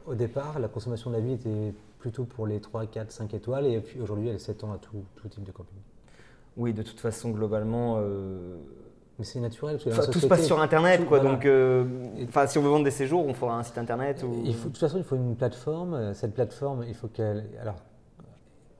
[0.06, 4.00] au départ, la consommation d'avis était plutôt pour les 3, 4, 5 étoiles et puis
[4.00, 5.76] aujourd'hui, elle s'étend à tout, tout, type de camping.
[6.56, 8.00] Oui, de toute façon, globalement,
[9.18, 9.78] mais c'est naturel.
[9.78, 11.20] tout se passe sur Internet, quoi.
[11.20, 11.84] Donc, euh,
[12.28, 14.24] enfin, si on veut vendre des séjours, on fera un site Internet.
[14.26, 14.42] Ou...
[14.44, 15.94] Il faut, de toute façon, il faut une plateforme.
[15.94, 17.46] Euh, cette plateforme, il faut qu'elle.
[17.60, 17.76] Alors,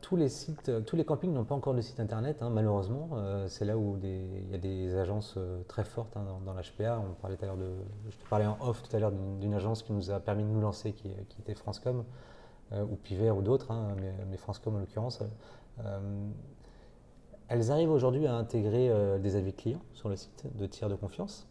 [0.03, 3.09] tous les sites, euh, tous les campings n'ont pas encore de site Internet, hein, malheureusement.
[3.49, 5.38] c'est là où il y a des agences
[5.69, 7.01] très fortes hein, dans, l'HPA.
[7.01, 7.71] On parlait tout à de,
[8.11, 10.49] je te parlais en off tout à l'heure d'une agence qui nous a permis de
[10.49, 11.09] nous lancer, qui,
[11.41, 12.05] était Francecom,
[12.73, 15.23] ou Piver ou d'autres, hein, mais, mais, Francecom en l'occurrence
[17.53, 20.95] elles arrivent aujourd'hui à intégrer euh, des avis clients sur le site de tiers de
[20.95, 21.47] confiance,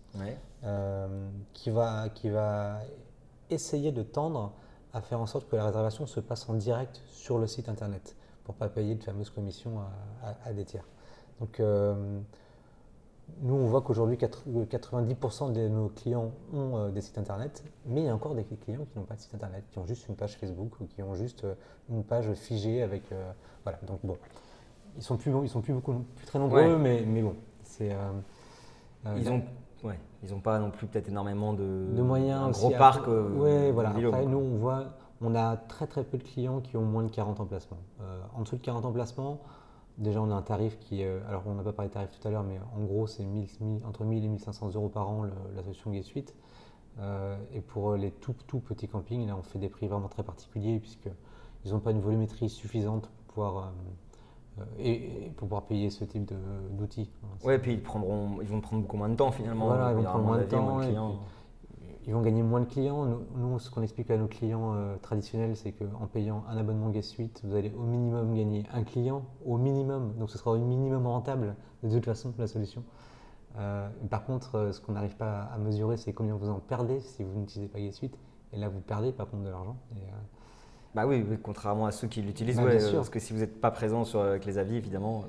[0.64, 2.80] euh, qui, va, qui va
[3.52, 4.52] essayer de tendre
[4.94, 8.16] à faire en sorte que la réservation se passe en direct sur le site internet
[8.44, 9.80] pour ne pas payer de fameuses commissions
[10.24, 10.88] à, des tiers.
[11.40, 12.20] Donc, euh,
[13.42, 18.10] nous, on voit qu'aujourd'hui, 90% de nos clients ont des sites internet, mais il y
[18.10, 20.38] a encore des clients qui n'ont pas de site internet, qui ont juste une page
[20.38, 21.46] Facebook ou qui ont juste
[21.90, 23.04] une page figée avec.
[23.64, 24.18] voilà, donc bon
[24.98, 27.92] ils sont plus, ils sont plus beaucoup, plus très nombreux, mais, mais bon, c'est.
[27.92, 28.12] Euh,
[29.08, 29.42] euh, ils ont,
[29.84, 33.08] ouais, ils n'ont pas non plus peut-être énormément de, de moyens, un gros parc.
[33.08, 33.90] Euh, oui, voilà.
[33.90, 34.86] Après, nous, on voit,
[35.22, 37.80] on a très très peu de clients qui ont moins de 40 emplacements.
[38.36, 39.40] en dessous de 40 emplacements,
[39.98, 42.32] déjà, on a un tarif qui, alors on n'a pas parlé de tarif tout à
[42.32, 43.26] l'heure, mais en gros, c'est
[43.86, 46.36] entre 1000 et 1500 euros par an la solution Gay Suite.
[47.54, 50.80] et pour les tout, tout petits campings, là, on fait des prix vraiment très particuliers
[50.80, 53.74] puisqu'ils n'ont pas une volumétrie suffisante pour pouvoir
[54.60, 56.32] euh, et, pour pouvoir payer ce type
[56.72, 57.10] d'outils.
[57.44, 59.68] Oui, et puis ils, prendront, ils vont prendre beaucoup moins de temps finalement.
[59.68, 61.20] Voilà, ils vont prendre moins de temps.
[62.08, 63.06] Ils vont gagner moins de clients.
[63.36, 67.10] Nous, ce qu'on explique à nos clients euh, traditionnels, c'est qu'en payant un abonnement Guest
[67.10, 70.14] Suite, vous allez au minimum gagner un client, au minimum.
[70.18, 72.84] Donc ce sera au minimum rentable de toute façon la solution.
[73.58, 77.24] Euh, par contre, ce qu'on n'arrive pas à mesurer, c'est combien vous en perdez si
[77.24, 78.18] vous n'utilisez pas Guest Suite.
[78.54, 79.78] Et là, vous perdez par contre de l'argent.
[80.94, 83.72] Bah oui, contrairement à ceux qui l'utilisent, bah, euh, parce que si vous n'êtes pas
[83.72, 85.24] présent sur, avec les avis, évidemment.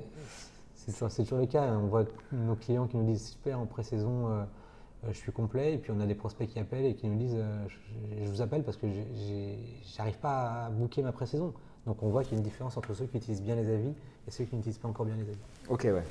[0.75, 1.63] C'est toujours le cas.
[1.77, 4.43] On voit nos clients qui nous disent super en pré-saison, euh, euh,
[5.09, 7.37] je suis complet, et puis on a des prospects qui appellent et qui nous disent
[7.67, 8.87] je, vous appelle parce que
[9.95, 11.53] j'arrive pas à booker ma pré-saison.
[11.85, 13.93] Donc on voit qu'il y a une différence entre ceux qui utilisent bien les avis
[14.27, 15.39] et ceux qui n'utilisent pas encore bien les avis.
[15.67, 16.03] Ok, ouais.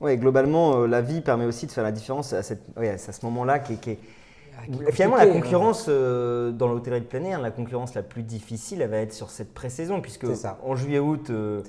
[0.00, 3.76] Ouais, globalement, l'avis permet aussi de faire la différence à, cette, à ce moment-là qui,
[3.76, 3.98] qui est
[4.92, 5.32] Finalement, la hein.
[5.32, 9.12] concurrence euh, dans l'hôtellerie de plein air, la concurrence la plus difficile, elle va être
[9.12, 10.26] sur cette pré-saison, puisque
[10.62, 11.62] en juillet-août, euh,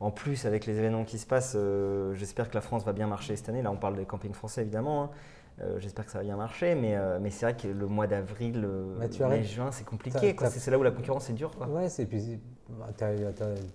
[0.00, 3.06] en plus avec les événements qui se passent, euh, j'espère que la France va bien
[3.06, 3.62] marcher cette année.
[3.62, 5.04] Là, on parle des campings français évidemment.
[5.04, 5.10] Hein.
[5.78, 8.66] J'espère que ça va bien marcher, mais, mais c'est vrai que le mois d'avril,
[8.98, 10.36] bah, mai, juin, c'est compliqué.
[10.48, 11.50] C'est là où la concurrence est dure.
[11.68, 12.86] Ouais, c'est puis bah,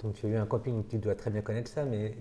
[0.02, 2.16] donc tu as eu un camping, tu dois très bien connaître ça, mais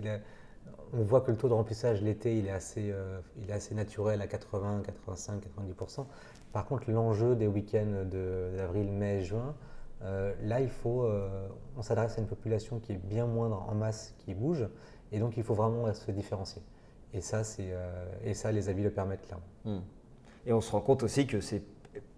[0.93, 2.93] on voit que le taux de remplissage l'été, il, est assez,
[3.41, 5.41] il est assez naturel à 80, 85,
[5.79, 6.05] 90%.
[6.51, 8.05] Par contre, l'enjeu des week-ends
[8.57, 9.55] d'avril, mai, juin,
[10.01, 11.07] là, il faut,
[11.77, 14.67] on s'adresse à une population qui est bien moindre en masse, qui bouge,
[15.11, 16.61] et donc il faut vraiment se différencier.
[17.13, 17.41] Et ça,
[18.23, 19.45] et ça les avis le permettent clairement.
[19.65, 19.81] Hmm.
[20.45, 21.63] Et on se rend compte aussi que c'est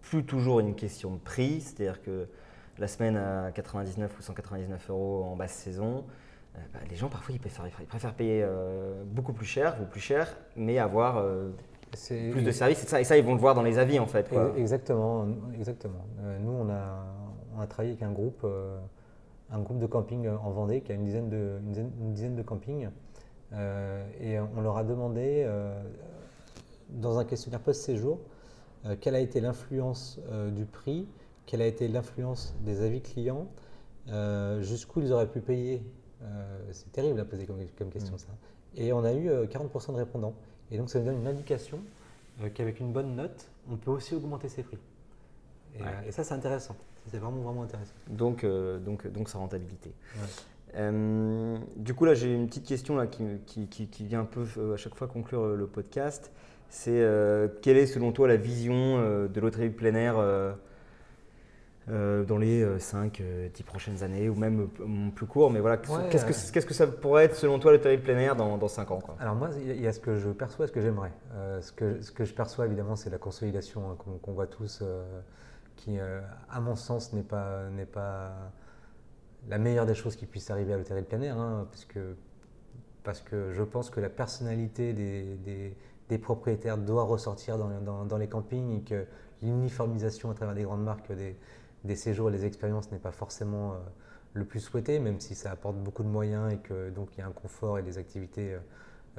[0.02, 2.28] plus toujours une question de prix, c'est-à-dire que
[2.78, 6.06] la semaine à 99 ou 199 euros en basse saison,
[6.56, 10.36] euh, bah, les gens parfois ils préfèrent, payer euh, beaucoup plus cher ou plus cher,
[10.56, 11.52] mais avoir euh,
[12.32, 12.84] plus de services.
[12.84, 14.32] Et ça, et ça, ils vont le voir dans les avis en fait.
[14.58, 16.06] Exactement, exactement.
[16.42, 17.06] nous, on a,
[17.56, 18.46] on a travaillé avec un groupe,
[19.52, 22.90] un groupe de camping en Vendée qui a une dizaine de, une dizaine, de campings.
[23.52, 25.50] Et on leur a demandé,
[26.90, 28.20] dans un questionnaire post-séjour,
[29.02, 30.20] quelle a été l'influence
[30.52, 31.08] du prix
[31.46, 33.48] quelle a été l'influence des avis clients,
[34.10, 35.84] euh, jusqu'où ils auraient pu payer.
[36.24, 38.20] Euh, c'est terrible à poser comme, question mm.
[38.20, 38.28] ça.
[38.76, 40.34] Et on a eu 40% euh, de répondants.
[40.72, 41.80] Et donc ça nous donne une indication
[42.54, 44.80] qu'avec une bonne note, on peut aussi augmenter ses prix.
[46.06, 46.76] Et, ça c'est intéressant.
[47.08, 47.94] C'est vraiment vraiment intéressant.
[48.10, 49.94] Donc, donc, donc sa rentabilité.
[50.76, 54.96] Du coup, là, j'ai une petite question là, qui, qui, vient un peu à chaque
[54.96, 56.32] fois conclure le podcast.
[56.70, 57.06] C'est
[57.62, 60.18] quelle est selon toi la vision de l'hôtellerie de plein air
[61.88, 65.52] euh, dans les 5-10 euh, prochaines années, ou même euh, plus court.
[65.52, 68.36] Mais voilà, qu'est-ce, que, qu'est-ce que ça pourrait être selon toi le terrible plein air
[68.36, 69.16] dans, dans 5 ans quoi?
[69.20, 71.12] Alors moi, il y a ce que je perçois, ce que j'aimerais.
[71.62, 74.84] ce, que, ce que je perçois évidemment, c'est la consolidation hein, qu'on, voit tous,
[75.76, 78.32] qui, à mon sens, n'est pas, n'est pas
[79.50, 82.16] la meilleure des choses qui puisse arriver à l'hôtellerie de plein hein, parce, que,
[83.04, 85.76] parce que je pense que la personnalité des,
[86.10, 89.06] des, propriétaires doit ressortir dans, dans, dans, les campings et que
[89.42, 91.36] l'uniformisation à travers des grandes marques des,
[91.86, 93.76] des séjours et des expériences n'est pas forcément euh,
[94.34, 97.24] le plus souhaité, même si ça apporte beaucoup de moyens et que donc il y
[97.24, 98.60] a un confort et des activités euh,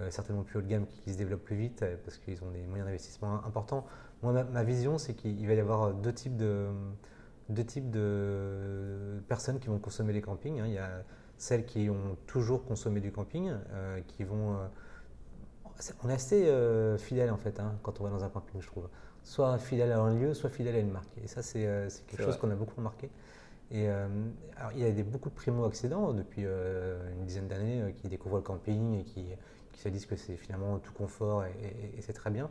[0.01, 2.67] euh, certainement plus haut de gamme qui, se développent plus vite parce qu'ils ont des
[2.67, 3.87] moyens d'investissement importants.
[4.23, 6.69] Moi, ma, vision, c'est qu'il va y avoir deux types de,
[7.49, 10.61] deux types de personnes qui vont consommer les campings.
[10.61, 10.67] Hein.
[10.67, 11.05] Il y a
[11.39, 13.53] celles qui ont toujours consommé du camping,
[14.07, 14.57] qui vont.
[16.03, 16.51] on est assez
[16.99, 18.89] fidèle en fait hein, quand on va dans un camping, je trouve
[19.27, 21.19] soit fidèle à un lieu, soit fidèle à une marque.
[21.23, 23.11] Et ça, c'est euh, quelque chose qu'on a beaucoup remarqué.
[23.73, 24.07] Et euh,
[24.57, 28.37] alors, il y a des, beaucoup de primo-accédants depuis euh, une dizaine d'années qui découvrent
[28.37, 29.27] le camping et qui,
[29.73, 32.49] qui se disent que c'est finalement tout confort et, c'est très bien.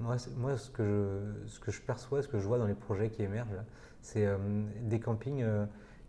[0.00, 2.74] Moi, moi ce, que je, ce que je perçois, ce que je vois dans les
[2.74, 3.62] projets qui émergent,
[4.06, 4.28] c'est
[4.82, 5.44] des campings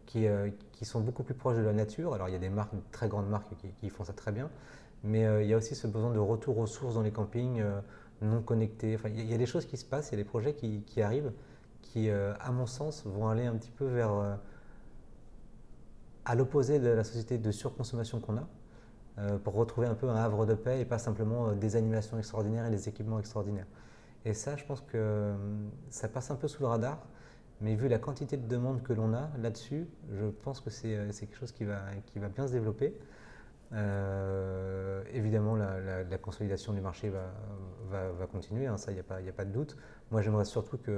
[0.06, 0.28] qui,
[0.72, 2.14] qui, sont beaucoup plus proches de la nature.
[2.14, 4.50] Alors, il y a des marques, très grandes marques qui, font ça très bien,
[5.04, 7.64] mais il y a aussi ce besoin de retour aux sources dans les campings
[8.22, 8.98] non connectés.
[9.06, 11.32] Il y, a des choses qui se passent, il y a des projets qui, arrivent
[11.82, 14.36] qui, euh, à mon sens, vont aller un petit peu vers euh,
[16.26, 18.48] à l'opposé de la société de surconsommation qu'on a,
[19.20, 22.66] euh, pour retrouver un peu un havre de paix et pas simplement des animations extraordinaires
[22.66, 23.68] et des équipements extraordinaires.
[24.26, 25.34] Et ça, je pense que
[25.90, 27.06] ça passe un peu sous le radar,
[27.62, 31.36] mais vu la quantité de demandes que l'on a là-dessus, je pense que c'est quelque
[31.36, 32.93] chose qui va, qui va bien se développer.
[33.74, 37.34] Euh, évidemment, la, consolidation du marché va,
[37.89, 39.76] va, continuer, hein, ça, il n'y a, pas, a pas de doute.
[40.12, 40.93] Moi, j'aimerais surtout qu'il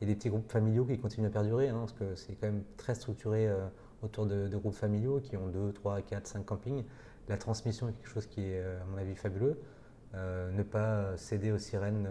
[0.00, 2.46] y ait des petits groupes familiaux qui continuent à perdurer, hein, parce que c'est quand
[2.46, 3.66] même très structuré euh,
[4.02, 6.84] autour de, groupes familiaux qui ont 2, 3, 4, 5 campings.
[7.28, 9.60] La transmission est quelque chose qui est, euh, à mon avis, fabuleux.
[10.14, 12.08] ne pas céder aux sirènes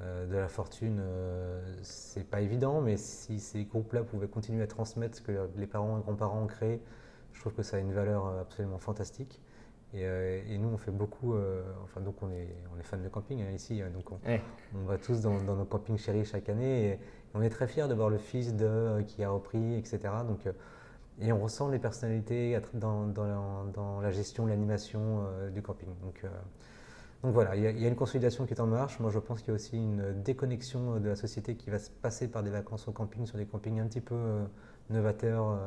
[0.00, 1.02] de la fortune,
[1.82, 5.98] c'est pas évident, mais si ces groupes-là pouvaient continuer à transmettre ce que les parents
[5.98, 6.82] et grands-parents ont créé,
[7.36, 9.40] je trouve que ça a une valeur euh, absolument fantastique.
[9.94, 12.98] Et, euh, et, nous, on fait beaucoup, euh, enfin, donc on est, on est fans
[12.98, 14.18] de camping hein, ici, hein, donc on,
[14.74, 16.98] on, va tous dans, nos campings chéris chaque année et,
[17.34, 19.98] on est très fiers de voir le fils de qui a repris, etc.
[20.26, 20.48] Donc,
[21.20, 25.90] et on ressent les personnalités dans, dans, dans la gestion, l'animation du camping.
[26.00, 26.24] Donc,
[27.22, 29.00] donc voilà, il y, a, une consolidation qui est en marche.
[29.00, 31.90] Moi, je pense qu'il y a aussi une déconnexion de la société qui va se
[31.90, 34.16] passer par des vacances au camping sur des campings un petit peu
[34.90, 35.58] novateurs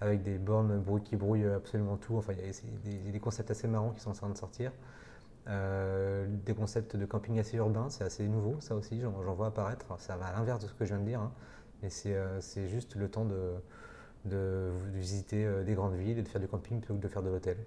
[0.00, 2.16] avec des bornes qui brouillent absolument tout.
[2.16, 4.72] Enfin, il y a des, concepts assez marrants qui sont en train de sortir.
[5.48, 9.94] Euh, des concepts de camping assez urbain, c'est assez nouveau, ça aussi, j'en vois apparaître.
[9.98, 11.32] ça va à l'inverse de ce que je viens de dire, hein.
[11.82, 16.40] mais euh, c'est juste le temps de, visiter euh, des grandes villes et de faire
[16.40, 17.58] du camping plutôt que de faire de l'hôtel.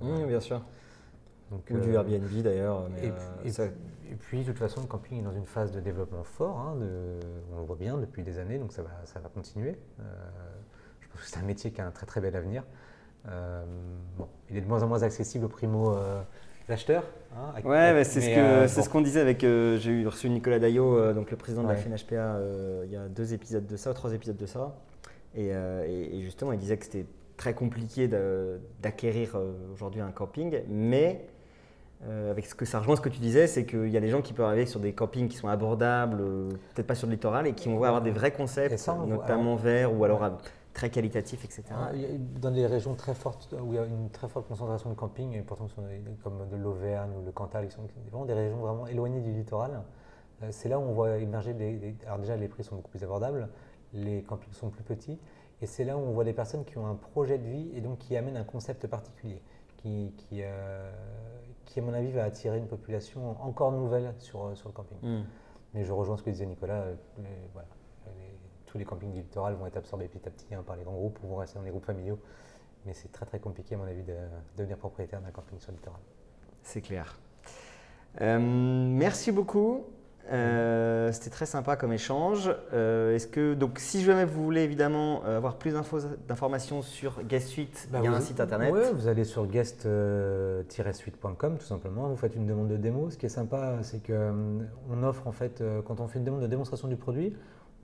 [0.00, 0.62] oui, bien sûr.
[1.50, 2.88] Donc, Ou du Airbnb d'ailleurs.
[3.02, 3.08] Et,
[3.48, 6.58] et, puis, de toute façon, le camping est dans une phase de développement fort.
[6.58, 6.76] Hein,
[7.54, 9.76] on le voit bien depuis des années, donc ça va, ça va continuer
[11.22, 12.62] c'est un métier qui a un très très bel avenir.
[13.28, 13.64] Euh,
[14.16, 16.20] bon, il est de moins en moins accessible aux primo euh,
[16.68, 17.04] acheteurs.
[17.36, 19.40] Hein, ouais, c'est ce euh, c'est ce qu'on disait avec.
[19.40, 22.40] j'ai eu reçu Nicolas Daillot, donc le président de la FNHPA,
[22.84, 24.76] il y a deux épisodes de ça, trois épisodes de ça,
[25.34, 25.52] et,
[26.22, 28.08] justement il disait que c'était très compliqué
[28.80, 29.38] d'acquérir
[29.72, 31.26] aujourd'hui un camping, mais
[32.04, 34.08] euh, avec ce que ça rejoint ce que tu disais, c'est qu'il y a des
[34.08, 37.12] gens qui peuvent arriver sur des campings qui sont abordables, euh, peut-être pas sur le
[37.14, 40.30] littoral, et qui vont avoir des vrais concepts, ça, notamment verts ou alors euh,
[40.74, 41.62] très qualitatifs, etc.
[41.70, 41.90] Ah,
[42.40, 45.32] Dans des régions très fortes où il y a une très forte concentration de camping,
[45.32, 48.58] et pourtant sont des- comme de l'Auvergne ou le Cantal, qui sont vraiment des régions
[48.58, 49.82] vraiment éloignées du littoral,
[50.50, 53.02] c'est là où on voit émerger des, des- Alors déjà, les prix sont beaucoup plus
[53.02, 53.48] abordables,
[53.94, 55.18] les campings sont plus petits,
[55.62, 57.80] et c'est là où on voit des personnes qui ont un projet de vie et
[57.80, 59.40] donc qui amènent un concept particulier,
[59.78, 60.90] qui, qui, euh,
[61.76, 64.96] qui, à mon avis, va attirer une population encore nouvelle sur, euh, sur le camping.
[65.02, 65.24] Hmm.
[65.74, 66.80] Mais je rejoins ce que disait Nicolas.
[66.80, 67.68] euh, les- voilà,
[68.06, 70.84] les- tous les campings du littoral vont être absorbés petit à petit hein, par les
[70.84, 72.18] grands groupes ou vont rester dans les groupes familiaux.
[72.86, 74.14] Mais c'est très très compliqué, à mon avis, de
[74.56, 76.00] devenir propriétaire d'un camping sur le littoral.
[76.62, 77.18] C'est clair.
[78.22, 79.84] Euh, merci beaucoup.
[80.32, 82.50] Euh, C'était très sympa comme échange.
[82.72, 87.22] Euh, Est-ce que donc si jamais vous voulez évidemment euh, avoir plus d'infos- d'informations sur
[87.22, 88.72] Guest Suite, il y a un site internet.
[88.94, 92.08] Vous allez sur guest-suite.com tout simplement.
[92.08, 93.10] Vous faites une demande de démo.
[93.10, 94.32] Ce qui est sympa, c'est que
[94.90, 97.34] on offre en fait, quand on fait une demande de démonstration du produit,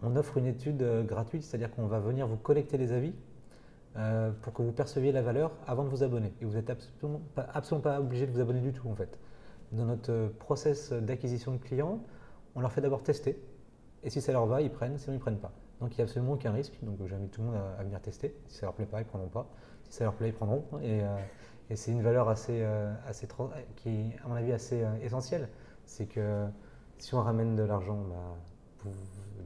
[0.03, 3.15] on offre une étude gratuite, c'est-à-dire qu'on va venir vous collecter les avis
[3.97, 6.33] euh, pour que vous perceviez la valeur avant de vous abonner.
[6.41, 9.19] Et vous n'êtes absolument pas, absolument pas obligé de vous abonner du tout en fait.
[9.71, 12.01] Dans notre process d'acquisition de clients,
[12.55, 13.41] on leur fait d'abord tester.
[14.05, 15.53] Et si ça leur va, ils prennent, sinon ils ne prennent pas.
[15.81, 16.79] Donc il n'y a absolument aucun risque.
[16.83, 18.35] Donc j'invite tout le monde à, venir tester.
[18.49, 19.47] Si ça leur plaît pas, ils ne prendront pas.
[19.85, 20.65] Si ça leur plaît, ils prendront.
[20.81, 21.17] Et, euh,
[21.71, 22.93] et c'est une valeur assez, euh,
[23.77, 25.49] qui est, à mon avis, assez euh, essentielle.
[25.85, 26.47] C'est que
[26.99, 28.91] si on ramène de l'argent, bah,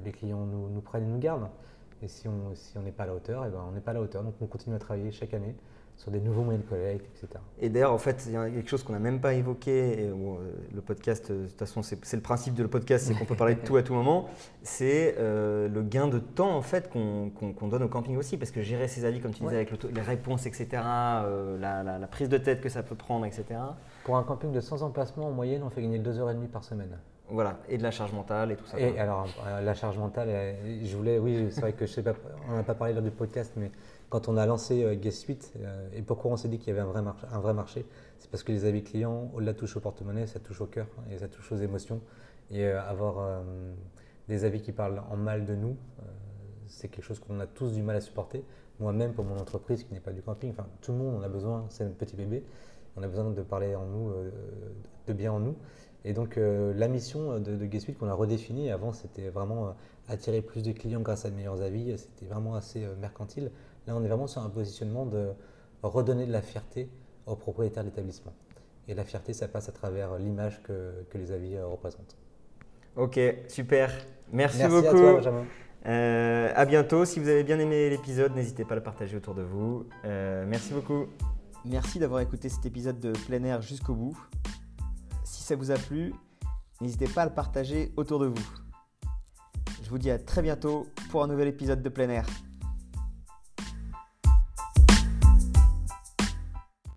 [0.05, 1.49] les clients nous, prennent et nous gardent.
[2.03, 4.03] Et si on n'est pas à la hauteur, eh ben, on n'est pas à la
[4.03, 4.23] hauteur.
[4.23, 5.57] Donc on continue à travailler chaque année
[5.97, 7.41] sur des nouveaux moyens de collecte, etc.
[7.59, 10.03] Et d'ailleurs, en fait, il y a quelque chose qu'on n'a même pas évoqué.
[10.05, 13.07] Et, bon, euh, le podcast, euh, de toute façon, c'est le principe de le podcast,
[13.07, 14.29] c'est qu'on peut parler de tout à tout moment.
[14.63, 17.31] C'est euh, le gain de temps en fait qu'on
[17.69, 19.67] donne au camping aussi, parce que gérer ses avis, comme tu disais, Ouais.
[19.69, 23.25] avec les réponses, etc., euh, la, la- la prise de tête que ça peut prendre,
[23.25, 23.45] etc.
[24.05, 26.99] Pour un camping de 100 emplacements, en moyenne, on fait gagner 2h30 par semaine.
[27.29, 28.79] Voilà, et de la charge mentale et tout ça.
[28.79, 29.27] Et alors,
[29.61, 30.29] la charge mentale,
[30.85, 32.13] je voulais, oui, c'est vrai que je sais pas,
[32.49, 33.73] on n'a pas parlé lors du podcast, mais
[34.09, 36.79] quand on a lancé euh, Guest Suite, euh, et pourquoi on s'est dit qu'il y
[36.79, 37.87] avait un vrai, marché,
[38.19, 40.87] c'est parce que les avis clients, au-delà de toucher au porte-monnaie, ça touche au cœur
[41.11, 42.01] et ça touche aux émotions.
[42.51, 43.43] Et euh, avoir
[44.29, 45.77] des avis qui parlent en mal de nous,
[46.67, 48.45] c'est quelque chose qu'on a tous du mal à supporter.
[48.79, 51.67] Moi-même, pour mon entreprise qui n'est pas du camping, tout le monde, on a besoin,
[51.69, 52.45] c'est notre petit bébé,
[52.97, 54.13] on a besoin de parler en nous,
[55.07, 55.57] de bien en nous.
[56.05, 59.75] Et donc la mission de, de Guest qu'on a redéfinie, avant c'était vraiment
[60.09, 63.51] attirer plus de clients grâce à de meilleurs avis, c'était vraiment assez mercantile.
[63.87, 65.31] Là on est vraiment sur un positionnement de
[65.83, 66.89] redonner de la fierté
[67.27, 68.33] aux propriétaires d'établissement.
[68.89, 72.17] Et la fierté ça passe à travers l'image que, que les avis euh, représentent.
[72.97, 73.93] Ok, super.
[74.33, 74.89] Merci, Merci beaucoup.
[74.89, 75.45] à toi Benjamin.
[75.87, 77.05] Euh, à bientôt.
[77.05, 79.87] Si vous avez bien aimé l'épisode, n'hésitez pas à le partager autour de vous.
[80.05, 81.07] Euh, merci beaucoup.
[81.65, 84.17] Merci d'avoir écouté cet épisode de plein air jusqu'au bout.
[85.25, 86.13] Si ça vous a plu,
[86.81, 88.47] n'hésitez pas à le partager autour de vous.
[89.83, 92.27] Je vous dis à très bientôt pour un nouvel épisode de plein air.